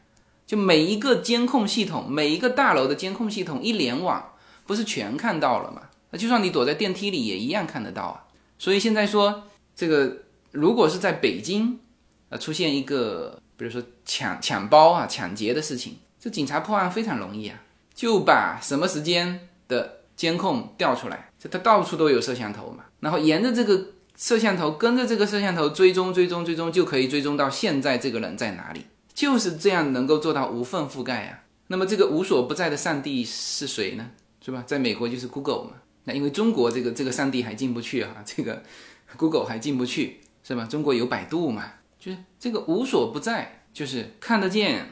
[0.47, 4.33] 就每一个监控系统，每一个大楼的监控系统一联网，
[4.65, 5.83] 不是全看到了吗？
[6.11, 8.25] 那就算你躲在电梯里也一样看得到啊！
[8.59, 9.43] 所以现在说
[9.75, 10.19] 这个，
[10.53, 11.81] 如果是在北京，
[12.29, 17.61] 呃，出现一个比如说抢抢包啊、抢劫的事情，这警察破案非常容易啊，
[17.95, 31.41] 就把什么时间的监控调出来，这他到处都有摄像头嘛，然后沿着这个摄像头，跟着这个摄像头追踪、追踪、追踪，就可以追踪到现在这个人在哪里，就是这样能够做到无缝覆盖啊。
[31.67, 34.09] 那么这个无所不在的上帝是谁呢？
[34.41, 34.63] 是吧？
[34.65, 35.71] 在美国就是 Google 嘛。
[36.05, 38.63] 那因为中国这个这个上帝还进不去啊，这个
[39.19, 40.65] Google 还进不去，是吧？
[40.65, 41.65] 中国有百度嘛，
[41.99, 44.89] 就是这个无所不在，就是看得见、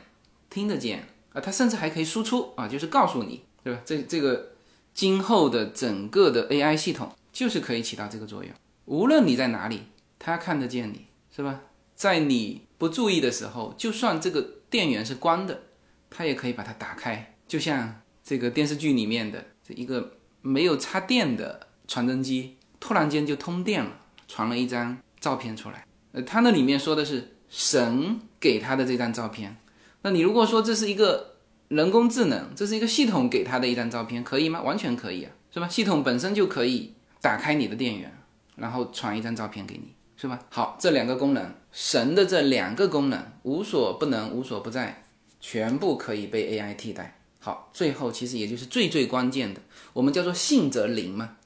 [0.50, 3.80] 听得见啊，它甚至还可以输出啊，就是告诉你，对吧？
[3.82, 4.50] 这这个
[4.92, 8.52] 今后的整个的 AI 系统就是可以起到这个作用，
[8.84, 9.84] 无论你在哪里，
[10.18, 11.62] 它看得见你，是吧？
[11.94, 15.62] 在你不注意的时候，就算这个电源是关的，
[16.10, 20.18] 它也可以把它打开，就像这个电视剧里面的这一个。
[20.46, 25.86] 没有插电的传真机突然间就通电了，传了一张照片出来。
[26.12, 29.56] 呃，它那里面说的是神给他的这张照片。
[30.02, 31.36] 那你如果说这是一个
[31.68, 34.60] 人工智能，这是一个系统给他的一张照片，可以吗？
[34.60, 35.66] 完全可以啊，是吧？
[35.66, 38.12] 系统本身就可以打开你的电源，
[38.56, 40.38] 然后传一张照片给你，是吧？
[40.50, 45.04] 好，这两个功能，神的这两个功能无所不能、无所不在，
[45.40, 47.18] 全部可以被 AI 替代。
[47.40, 49.62] 好，最后其实也就是最最关键的，
[49.94, 51.36] 我们叫做信则灵嘛。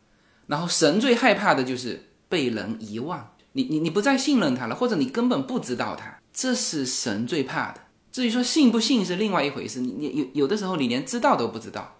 [0.48, 3.34] 然后神最害怕的就是被人遗忘。
[3.52, 7.80] 你你你不再信任他了，或者你根本不知道它，这是神最怕的。
[8.12, 11.96] 至于说信不信是另外一回事，你你有有的时候你连知道都不知道，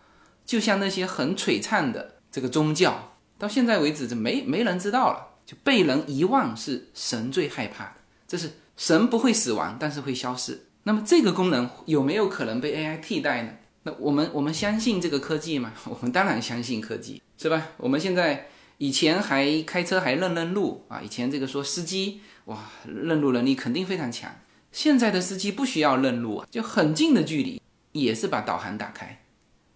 [0.46, 7.94] 就像那些很璀璨的这个宗教，到现在为止，这没没人知道了，就被人遗忘，是神最害怕的。
[8.28, 10.66] 这是神不会死亡，但是会消失。
[10.84, 13.52] 那么这个功能有没有可能被 AI 替代呢？
[13.82, 15.72] 那我们我们相信这个科技吗？
[15.84, 17.70] 我们当然相信科技，是吧？
[17.76, 18.46] 我们现在
[18.76, 24.30] 以前还开车还认认路啊，以前这个说司机哇认路能力肯定非常强。
[24.70, 27.60] 现在的司机不需要认路啊，就很近的距离
[27.92, 29.22] 也是把导航打开，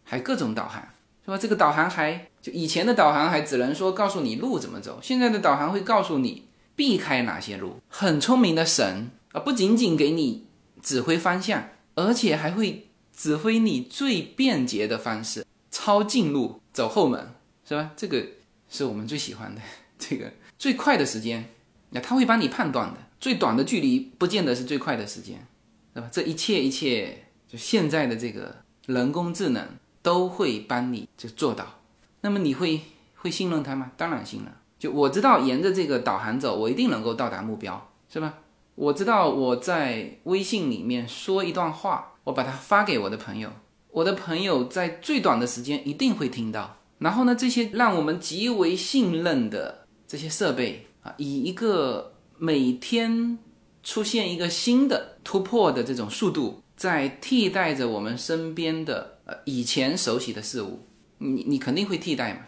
[0.05, 0.83] 还各种导航，
[1.25, 1.39] 是吧？
[1.39, 6.45] 这个导航还就以前的导航还只能说告诉你路怎么走，现在的导航会告诉你
[6.77, 10.47] 避开哪些路，很聪明的神啊，不仅仅给你
[10.83, 17.35] 指挥方向，而且还会指挥你最便捷的方式，抄近路走后门，
[17.67, 17.91] 是吧？
[17.97, 18.27] 这个
[18.69, 19.61] 是我们最喜欢的，
[19.99, 21.49] 这个最快的时间，
[21.93, 22.99] 那他会帮你判断的。
[23.21, 25.47] 最短的距离不见得是最快的时间，
[25.95, 26.09] 对吧？
[26.11, 29.65] 这一切一切，就现在的这个人工智能
[30.03, 31.79] 都会帮你就做到。
[32.23, 32.81] 那么你会
[33.15, 33.93] 会信任它吗？
[33.97, 34.53] 当然信任。
[34.79, 38.35] 就我知道沿着这个导航走，我一定能够到达目标，是吧？
[38.75, 43.51] 我知道我在微信里面说一段话，我把它发给我的朋友，
[43.93, 46.79] 我的朋友在最短的时间一定会听到。
[46.99, 52.11] 然后呢，这些让我们极为信任的这些设备啊，以一个。
[52.39, 53.39] 每天
[53.85, 60.81] 出现一个新的突破的这种速度，在替代着我们身边的呃以前熟悉的事物，
[61.19, 62.41] 你你肯定会替代嘛？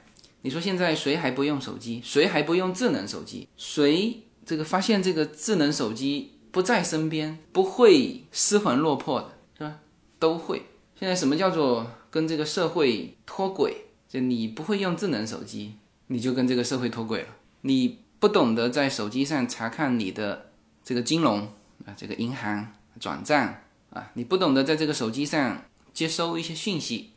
[0.42, 2.00] 你说现在谁还不用手机？
[2.02, 3.46] 谁还不用智能手机？
[3.56, 9.78] 谁这个发现这个智能手机不在身边不会失魂落魄的，是吧？
[10.18, 10.62] 都会。
[10.98, 13.84] 现在什么叫做跟这个社会脱轨？
[14.08, 15.74] 就你不会用智能手机，
[16.08, 17.28] 你就跟这个社会脱轨了。
[17.60, 17.98] 你。
[18.24, 20.46] 不懂得在手机上查看你的
[20.82, 21.40] 这个金融
[21.84, 23.56] 啊，这个银行转账
[23.90, 27.10] 啊，你不懂得在这个手机上接收一些讯息，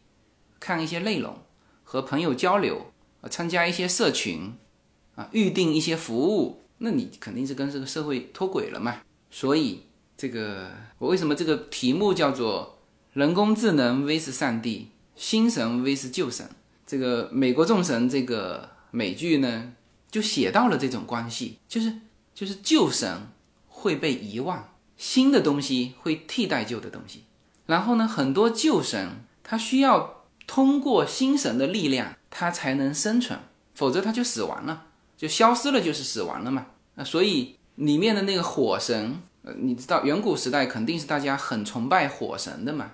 [0.59, 1.37] 看一些内容，
[1.85, 2.91] 和朋友交流
[3.21, 4.53] 啊，参加一些社群
[5.15, 8.97] 啊，预定一些服务，那你肯定是跟这个社会脱轨了嘛。
[9.31, 9.83] 所以
[10.17, 12.79] 这个我为什么这个题目叫做
[13.13, 16.49] 人工智能 vs 上帝，新神 vs 旧神？
[16.85, 19.71] 这个美国众神这个美剧呢？
[20.09, 21.93] 就写到了这种关系，就是
[22.33, 23.27] 就是旧神
[23.67, 27.25] 会被遗忘，新的东西会替代旧的东西。
[27.65, 33.37] 然后呢，很多旧神它需要通过新神的力量，它才能生存，
[33.73, 34.85] 否则它就死亡了，
[35.17, 36.67] 就消失了，就是死亡了嘛。
[36.95, 42.91] 那所以里面的那个火神，呃，你知道远古时代肯定是大家很崇拜火神的嘛。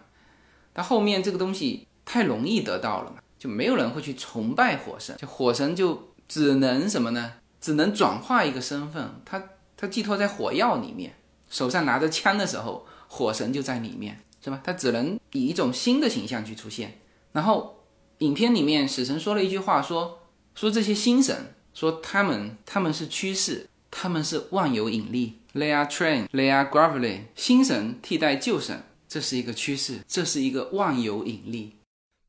[0.74, 6.10] 但后面这个东西太容易得到了嘛，就没有人会去崇拜火神，就火神就。
[6.28, 7.34] 只能什么呢？
[7.60, 9.42] 只能转化一个身份，他
[9.78, 11.16] 他寄托在火药里面，
[11.50, 14.62] 手上拿着枪的时候，火神就在里面，是吧？
[14.64, 17.00] 他只能以一种新的形象去出现。
[17.32, 17.84] 然后
[18.18, 20.20] 影片里面，死神说了一句话，说
[20.56, 27.22] 说这些新神，说他们他们是趋势，他们是万有引力，They are trend, they are gravity。
[27.36, 31.78] 新神替代旧神，这是一个趋势，这是一个万有引力。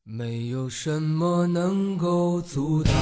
[0.04, 2.92] 没有什么能够阻挡。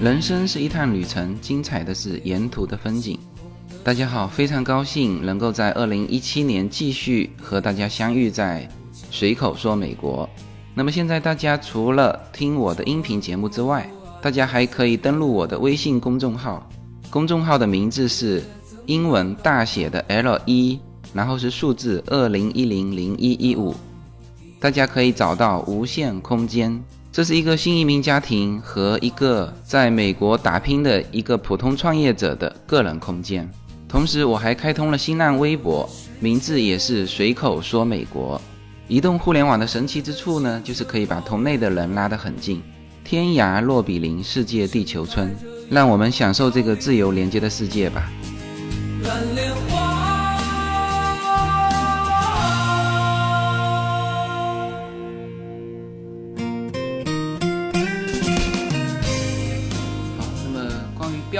[0.00, 3.18] 人生是一趟旅程，精彩的是沿途的风景。
[3.84, 8.66] 大家好，非常高兴能够在二零一七年继续和大家相遇在
[9.10, 10.26] 随口说美国。
[10.74, 13.86] 那么现在大家除了听我的音频节目之外，
[14.22, 16.66] 大家还可以登录我的微信公众号，
[17.10, 18.42] 公众号的名字是
[18.86, 20.80] 英文大写的 L 一，
[21.12, 23.74] 然后是数字二零一零零一一五，
[24.58, 26.82] 大家可以找到无限空间。
[27.18, 33.50] 这是一个新移民家庭和一个在美国打拼的一个普通创业者的个人空间。
[33.88, 35.90] 同时，我还开通了新浪微博，
[36.20, 38.40] 名字也是随口说美国。
[38.86, 42.62] 移动互联网的神奇之处呢，就是可以把同类的人拉得很近，
[43.02, 45.34] 天涯若比邻，世界地球村。
[45.68, 48.08] 让我们享受这个自由连接的世界吧。
[49.02, 49.87] 蓝莲花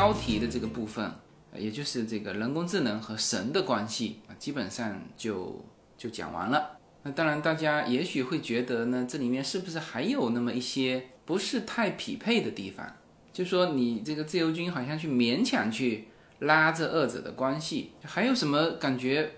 [0.08, 1.12] 标题的这个部分，
[1.54, 5.62] 也就是这个人工智能和神的关系啊，基本上就
[5.98, 6.78] 就讲完了。
[7.02, 12.90] 那当然，大家也许会觉得呢，这里面是不是还有那么一些不是太匹配的地方？
[13.34, 19.30] 就说你这个自由军好像去勉强去拉这二者的关系，还有什么感觉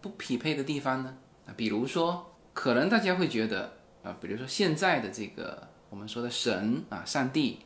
[0.00, 1.16] 不匹配的地方呢？
[1.46, 5.68] 啊，比如说，可能大家会觉得啊，比如说现在的这个。
[5.88, 7.60] 我们说的神啊，上帝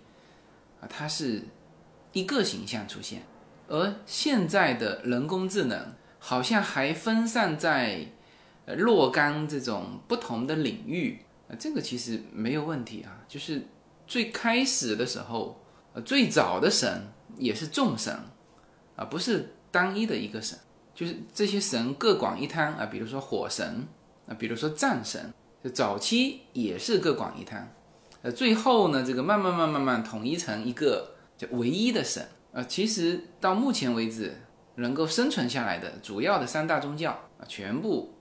[0.79, 1.43] 啊，它是
[2.13, 3.23] 一个形象出现，
[3.69, 8.07] 而现在的人工智能好像还分散在
[8.67, 11.21] 若干这种不同的领域。
[11.49, 13.67] 啊，这个其实没有问题啊，就是
[14.07, 15.61] 最开始的时候，
[15.93, 18.15] 呃，最早的神也是众神
[18.97, 20.59] 啊，不是单一的一个神，
[20.95, 23.87] 就是这些神各广一摊啊，比如说火神
[24.27, 25.33] 啊，比如说战神。
[25.63, 27.71] 就早期也是各广一摊，
[28.23, 32.29] 呃，最后呢，这个慢慢慢慢慢统一成一个就唯一的神。
[32.53, 34.37] 呃，其实到目前为止，
[34.75, 38.13] 能够生存下来的主要的三大宗教啊，全部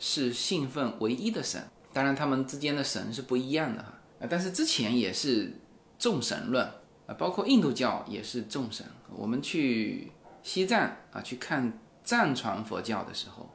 [0.00, 1.62] 是信奉唯一的神。
[1.92, 3.94] 当然，他们之间的神是不一样的哈。
[4.20, 5.52] 啊，但是之前也是
[5.98, 6.66] 众神论
[7.06, 8.84] 啊，包括印度教也是众神。
[9.14, 10.10] 我们去
[10.42, 10.80] 西藏
[11.12, 13.48] 啊，去看藏传佛教的时候，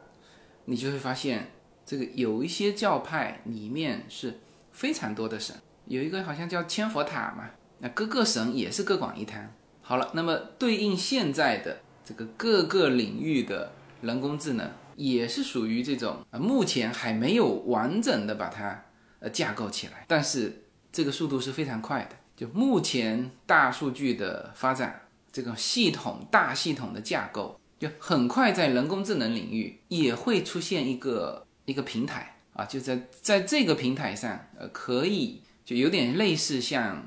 [0.64, 1.52] 你就会发现。
[1.86, 4.40] 这个有一些教派里面是
[4.72, 7.50] 非常多的神，有一个好像叫千佛塔嘛，
[7.84, 9.54] 那各个省也是各管一摊。
[9.82, 18.86] 好了，那么对应现在的这个各个领域的人工智能，也是属于这种啊，目前还没有完整的把它
[19.20, 22.16] 呃架构起来，但是这个速度是非常快的。
[22.36, 31.46] 就目前大数据的发展，这种系统大系统的架构，就很快在人工智能领域也会出现一个。
[31.66, 37.02] 一个平台啊，就在在这个平台上，呃，可以就有点类似像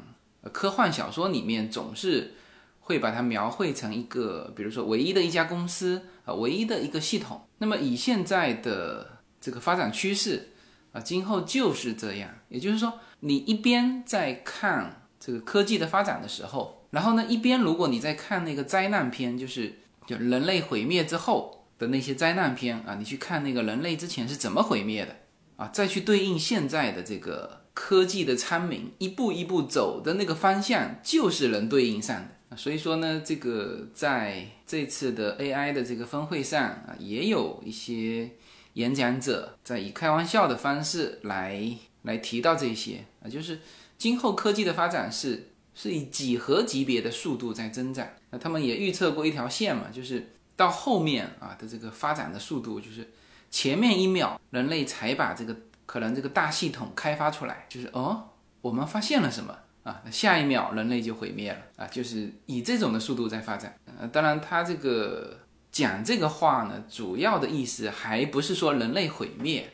[0.51, 2.35] 科幻小说里面总是
[2.81, 7.47] 会把它描绘成一个，比如说唯一的一家公司啊，唯一的一个系统。
[7.59, 10.51] 那么以现在的这个发展趋势
[10.93, 12.31] 啊，今后就是这样。
[12.49, 21.55] 也就是说，你一边在看这个科技的发展的时候，然后呢，一边如果你在看那个灾难片，就是就人类毁灭之后。
[21.79, 25.15] 的那些灾难片啊，你去看那个人类之前是怎么毁灭的
[25.57, 32.57] 啊，再去对应现在的这个科技的昌明，一步一步走的那个方向就是能对应上的。
[32.57, 38.31] 所以说呢，这个在这次的 AI 的这个峰会上啊，也有一些
[38.73, 41.71] 演讲者在以开玩笑的方式来
[42.05, 43.61] 来提到这些啊，就是
[43.99, 48.09] 今后科技的发展是是以几何级别的速度在增长。
[48.31, 50.31] 那他们也预测过一条线嘛，就是。
[50.59, 53.07] 到后面啊的这个发展的速度，就是
[53.51, 55.55] 前面一秒人类才把这个
[55.87, 58.29] 可能这个大系统开发出来，就是哦，
[58.61, 60.03] 我们发现了什么啊？
[60.05, 63.79] 那下一秒人类就毁灭了啊，就是以这种的速度在发展。
[63.99, 65.39] 呃，当然他这个
[65.73, 69.73] 讲这个话呢，主要的意思还不是说人类毁灭，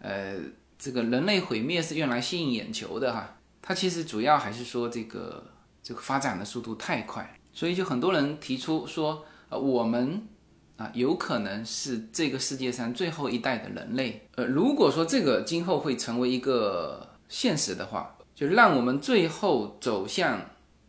[0.00, 0.36] 呃，
[0.78, 3.36] 这个人类毁灭是用来吸引眼球的哈。
[3.60, 9.24] 他其实主要还是说这个这个发展的速度太快，所以就很多人提出说。
[9.52, 10.26] 呃我们
[10.76, 14.26] 啊，有可能是这个世界上最后一代的人类。
[14.36, 20.40] 呃，如果说这个今后会成为一个现实的话，就让我们最后走向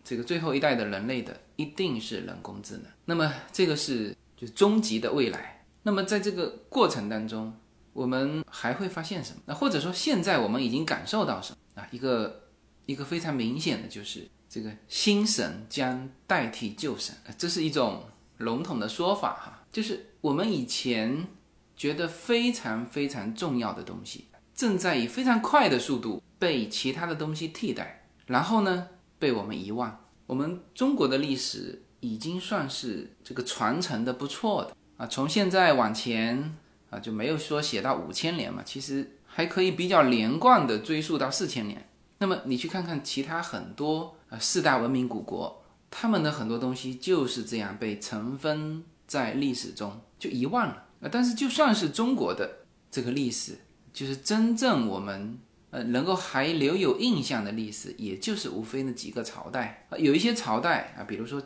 [0.04, 2.86] 这个最后一代的人类的，一定是人工智能。
[3.06, 5.66] 那么这个是就终极的未来。
[5.84, 7.54] 那么在这个过程当中，
[7.92, 9.42] 我们还会发现什么？
[9.46, 11.88] 那或者说现在我们已经感受到什么啊？
[11.92, 12.44] 一个
[12.86, 18.04] 一个非常明显的就是这个新神将代替旧神，这是一种。
[18.38, 21.28] 笼统的说法哈，就是我们以前
[21.76, 30.06] 觉得非常非常重要的东西，正在以非常快的速度被其他的东西替代，然后呢被我们遗忘。
[30.28, 36.56] 我们中国的历史已经算是这个传承的不错的啊，从现在往前
[36.92, 41.90] 啊就没有说写到五千年嘛，其实还可以比较连贯的追溯到四千年。
[42.20, 45.62] 那么你去看看其他很多啊四大文明古国。
[45.96, 48.84] 他们的很多东西就是这样被尘封
[49.14, 50.74] 在历史中，就遗忘了。
[51.02, 53.60] 啊，但是就算是中国的这个历史，
[53.94, 55.38] 就是真正我们
[55.70, 61.40] 呃能够还留有印象的历史，也就是无非那几个朝代啊，有一些朝代啊，比如说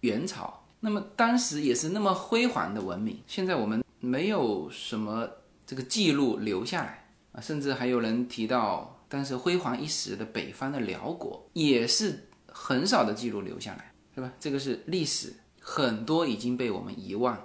[0.00, 5.30] 元朝，那么当时也是那么辉煌的文明，现在我们没有什么
[5.64, 13.92] 这个记录留下来啊，甚至还有人提到当时辉煌一时的北方的辽国，也是很少的记录留下来。
[14.14, 14.30] 是吧？
[14.38, 15.32] 这个是历史，
[15.62, 17.38] 很多已经被我们遗忘。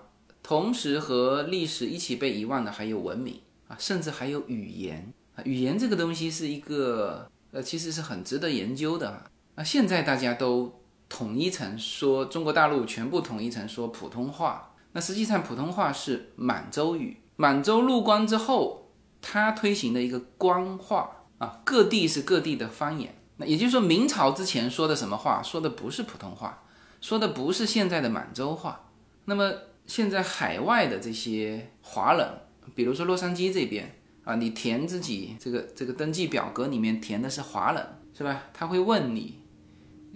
[0.43, 5.43] 同时和历史一起被遗忘的还有文明啊，甚至还有语言啊。
[5.45, 9.29] 语言这个东西是一个呃，其实是很值得研究的啊。
[9.55, 17.17] 那现在大家都统一成说中国大陆全部统一成说普通话，那实际上普通话是满洲语。
[17.35, 18.89] 满洲入关之后，
[19.21, 23.13] 它推行的一个官话啊，各地是各地的方言。
[23.35, 26.63] 那也就是说，明朝之前说的什么话，说的不是普通话，
[27.07, 28.89] 说的不是现在的满洲话。
[29.23, 29.49] 那么
[29.85, 32.27] 现在海外的这些华人，
[32.75, 37.81] 比如说洛杉矶这边啊，你填自己这个这个登记表格里面填的是华人，
[38.13, 38.43] 是吧？
[38.53, 39.39] 他会问你，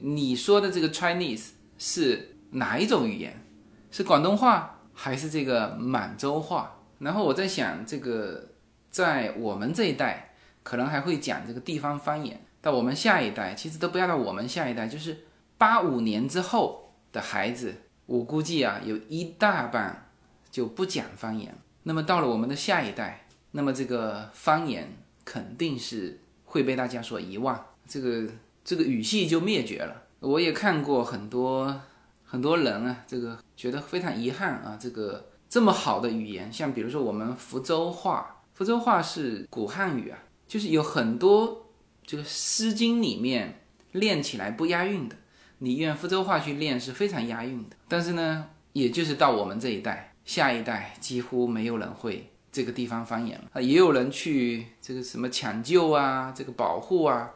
[0.02, 3.42] 你说的这个 Chinese 是哪一种语言？
[3.90, 6.78] 是广东话还是这个满洲话？
[7.00, 8.50] 然后我在想，这个
[8.90, 15.26] 在我们这一代可能还会讲这个地方方言，到我们下一代，其实都不要到我们下一代，就是
[15.58, 16.81] 八五年之后
[17.12, 20.10] 的孩子，我估计啊，有一大半
[20.50, 21.56] 就不讲方言。
[21.84, 28.28] 那么到了我们的下一代，那么这个方言肯定是会被大家所遗忘，这个
[28.64, 30.04] 这个语系就灭绝了。
[30.20, 31.82] 我也看过很多
[32.24, 41.72] 很多人啊，这个觉得非常遗憾啊，这个这么好的语言，像比如说我们福州话，福州话是古汉语啊，就是有很多
[42.06, 45.16] 这个《诗经》里面练起来不押韵的，
[45.64, 47.76] 你用福州话去练是非常押韵的。
[47.88, 50.08] 但是呢，也就是到我们这一代。
[50.24, 57.32] 下一代几乎没有人会这个地方方言了啊，也有人去这个什么抢救啊，这个保护啊，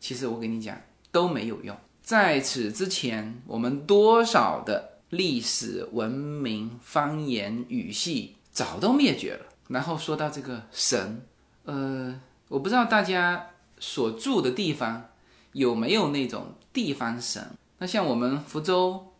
[0.00, 0.76] 其实我跟你讲
[1.12, 1.74] 都没有用。
[2.02, 9.46] 在此之前，我们多少的历史文明方言语系早都灭绝了。
[9.68, 11.22] 然后说到这个神，
[11.64, 15.10] 呃，我不知道大家所住的地方
[15.56, 17.42] 有没有那种地方神。
[17.78, 19.12] 那像我们福州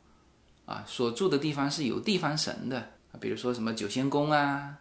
[0.66, 2.90] 啊，所住的地方是有地方神的。
[3.18, 4.74] 比如说什么九仙宫啊，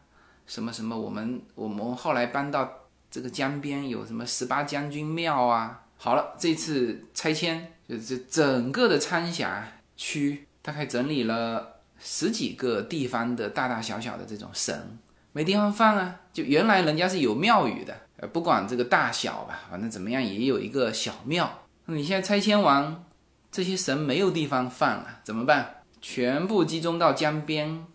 [0.46, 2.70] 什么什么，我们我们后来搬到
[3.10, 5.86] 这个江边，有什么十八将军庙啊。
[5.98, 14.98] 好了，这次拆迁，就这整个的三峡区，大概整理了十几个地方的大大小小的这种神，
[15.32, 16.20] 没地方放啊。
[16.34, 21.64] 就原来人家是有庙宇的，呃，不管这个大小吧，反正怎么样也有一个小庙。
[21.86, 23.04] 那你现在拆迁完，
[23.52, 25.84] 这些神没有地方放了，怎么办？
[26.02, 27.86] 全部集中到江边。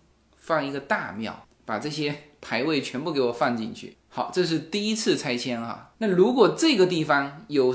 [0.43, 3.97] 放一个大庙，把这些牌位全部给我放进去。
[4.09, 5.93] 好，这是第一次拆迁哈。
[5.99, 7.73] 那如果这个地方有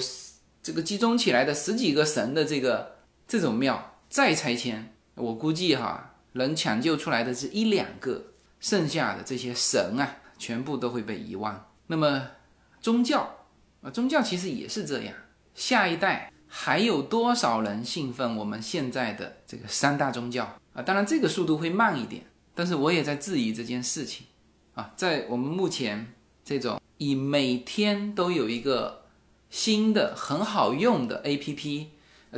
[0.61, 2.97] 这个集中起来的十几个神的这个
[3.29, 8.25] 这种庙再拆迁，我估计哈能抢救出来的是一两个，
[8.59, 11.67] 剩下的这些神啊，全部都会被遗忘。
[11.87, 12.29] 那么
[12.81, 13.35] 宗教
[13.81, 15.13] 啊，宗教其实也是这样。
[15.53, 20.81] 下一代还有多少人信奉我们现在的这个三大宗教啊？
[20.81, 22.23] 当然这个速度会慢一点。
[22.57, 24.27] 但是我也在质疑这件事情，
[24.75, 26.13] 啊，在我们目前
[26.43, 29.03] 这种以每天都有一个
[29.49, 31.91] 新的很好用的 A P P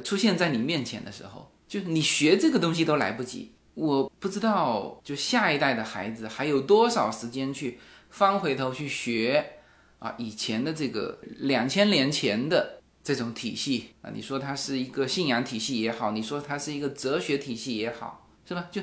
[0.04, 3.52] 出现在你面前的时候，就是你学这个东西都来不及。
[3.76, 7.80] 我不知道，就下一代的孩子还有多少时间去
[8.18, 9.60] 翻回头去学
[10.00, 14.10] 啊以前的这个两千年前的这种体系啊？
[14.12, 18.68] 你说它是一个信仰体系也好，你说它是一个哲学体系也好，是吧？
[18.72, 18.82] 就。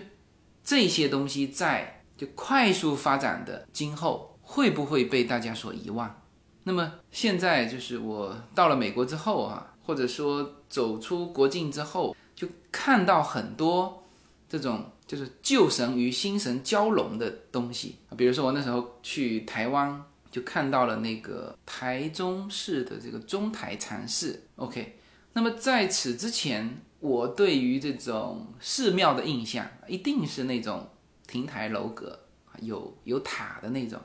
[0.62, 6.22] 这些东西在就快速发展的今后会不会被大家所遗忘？
[6.62, 14.04] 那么现在就是我到了美国之后啊，或者说走出国境之后，就看到很多
[14.48, 17.96] 这种就是旧神与新神交融的东西。
[18.16, 24.44] 比如说我那时候去台湾，就看到了那个台中市的这个中台禅寺。
[24.56, 24.98] OK，
[25.32, 26.80] 那么在此之前。
[27.00, 30.88] 我对于这种寺庙的印象，一定是那种
[31.26, 32.18] 亭台楼阁，
[32.62, 34.00] 有有塔的那种。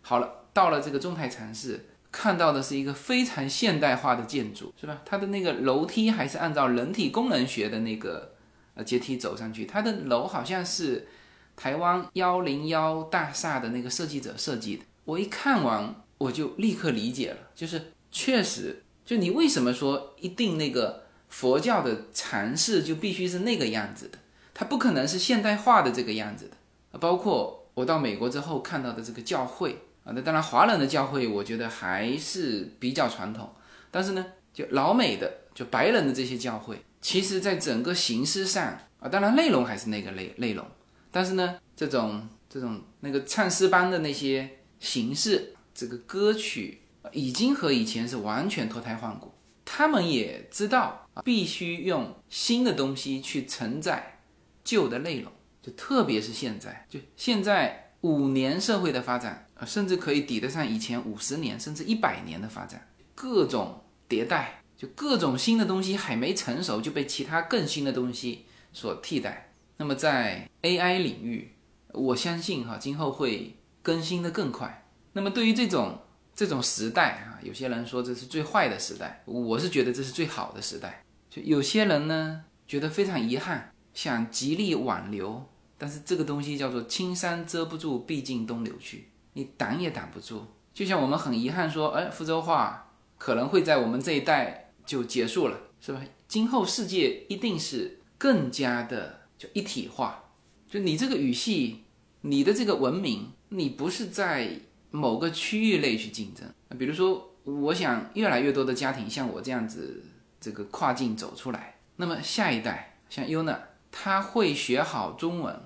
[0.00, 1.78] 好了，到了这个中台禅寺，
[2.10, 5.02] 看到的是一个非常现代化的建筑，是吧？
[5.04, 8.32] 它的那个楼梯还是按照人体功能学的那个
[8.74, 11.08] 呃阶梯走上去，它的楼好像是
[11.56, 14.84] 台湾幺零幺大厦的那个设计者设计的。
[15.04, 21.04] 我一看完，我就立刻理解了，就是确实，就你为什么说一定那个。
[21.30, 24.18] 佛教的禅寺就必须是那个样子的，
[24.52, 26.98] 它不可能是现代化的这个样子的。
[26.98, 33.48] 包括我到美国之后看到的这个教会啊，那当然华人的教会我觉得还是比较传统，
[33.92, 40.66] 但是呢，就老美的就白人的这些教会，其实在整个形式上啊，当然内容还是那个内内容，
[41.10, 46.82] 但是呢，这种这种那个唱诗班的那些形式，这个歌曲
[47.12, 49.32] 已经和以前是完全脱胎换骨。
[49.64, 54.18] 他们也知道啊，必须用新的东西去承载
[54.64, 55.30] 旧的内容，
[55.62, 69.54] 就特别是现在，就现在五年社会的发展啊，甚至可以抵得上以前五十年甚至一百年的发展，各种迭代，就各种新的东西还没成熟就被其他更新的东西所替代。
[69.78, 71.54] 那么在 AI 领域，
[71.92, 74.86] 我相信哈，今后会更新的更快。
[75.12, 76.00] 那么对于这种。
[76.32, 81.04] 这种时代啊，有些人说这是最坏的时代，我是觉得这是最好的时代。
[81.28, 85.44] 就有些人呢，觉得非常遗憾，想极力挽留，
[85.76, 90.46] 但是这个东西叫做青山遮不住，毕竟东流去，你挡也挡不住。
[90.72, 92.89] 就像我们很遗憾说，哎，福州话
[93.20, 96.00] 可能会在我们这一代就结束了，是吧？
[96.26, 100.24] 今后世界一定是更加的就一体化，
[100.66, 101.84] 就你这个语系，
[102.22, 104.58] 你的这个文明，你不是在
[104.90, 106.50] 某个区域内去竞争。
[106.78, 110.02] 比如说，我想越来越多的家庭像我这样子，
[110.40, 113.58] 这个跨境走出来，那么下一代像 Yuna，
[113.92, 115.60] 他会学好中文，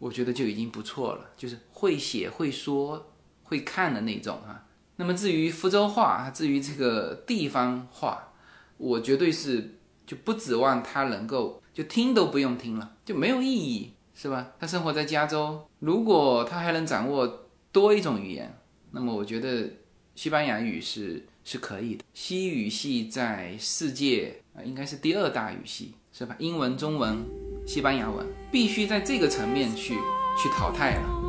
[0.00, 3.12] 我觉得就已经不错了，就是会写、会说、
[3.44, 4.66] 会看的那种哈。
[5.00, 8.34] 那么至于福州话，至于这个地方话，
[8.76, 14.48] 我绝对是就不指望他能够就听都不用听了，就没有意义，是吧？
[14.60, 18.54] 他生活在加州，如果他还能掌握多一种语言，
[18.90, 19.70] 那么我觉得
[20.14, 22.04] 西班牙语是是可以的。
[22.12, 26.36] 西语系在世界啊应该是第二大语系，是吧？
[26.38, 27.24] 英文、中文、
[27.66, 29.94] 西班牙文必须在这个层面去
[30.36, 31.19] 去淘汰了。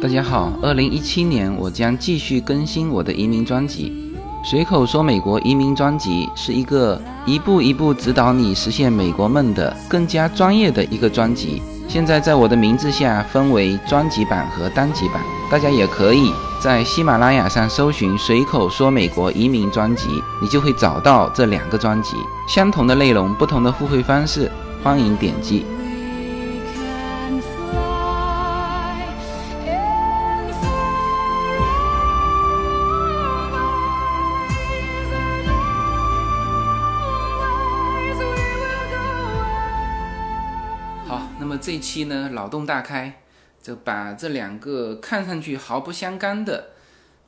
[0.00, 3.90] 大家好，二零一七年我将继续更新我的移民专辑。
[4.44, 11.62] 随口说美国移民专辑是一个一步一步指导你实现美国梦的更加专业的一个专辑。
[11.88, 16.30] 现在在我的名字下分为专辑版和单集版，大家也可以
[16.60, 20.08] 在喜马拉雅上搜寻“随口说美国移民专辑”，
[20.42, 22.16] 你就会找到这两个专辑。
[22.46, 24.50] 相同的内容，不同的付费方式，
[24.82, 25.64] 欢迎点击。
[41.76, 43.20] 一期呢，脑洞大开，
[43.62, 46.70] 就把这两个看上去毫不相干的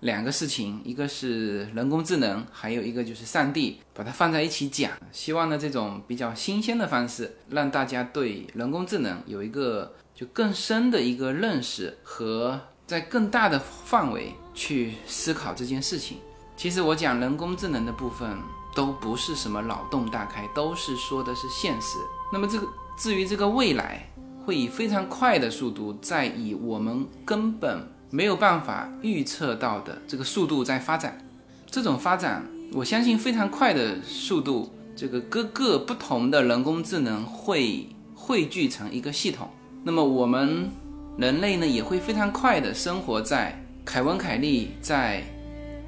[0.00, 4.90] 两个事情，一个是人工智能，还有一个就是上帝，把它放在一起讲。
[5.12, 16.16] 希望呢，这种比较新鲜的方式，让大家对人工智能有一个就更深的一个认识和在更大的范围去思考这件事情。
[16.56, 18.38] 其实我讲人工智能的部分
[18.74, 21.98] 都不是什么脑洞大开，都是说的是现实。
[22.32, 24.08] 那么这个至于这个未来。
[24.48, 31.18] 会以非常快的速度，在以我们根本没有办法预测到的这个速度在发展。
[31.66, 32.42] 这种发展，
[32.72, 39.50] 我相信非常快的速度，这个各个不同的人工智能会汇聚成一个系统。
[39.84, 40.70] 那么我们
[41.18, 45.20] 人类呢，也会非常快的生活在凯文·凯利在《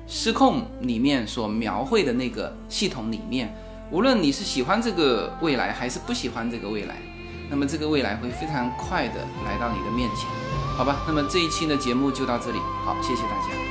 [0.06, 3.56] 失控》里面所描绘的那个系统里面。
[3.90, 6.96] 无论你是喜欢这个未来，还是不喜欢这个未来。
[7.50, 10.28] 那么这个未来会非常快的来到你的面前，
[10.76, 11.02] 好吧？
[11.06, 13.69] 那么这一期的节目就到这里，好，谢谢大家。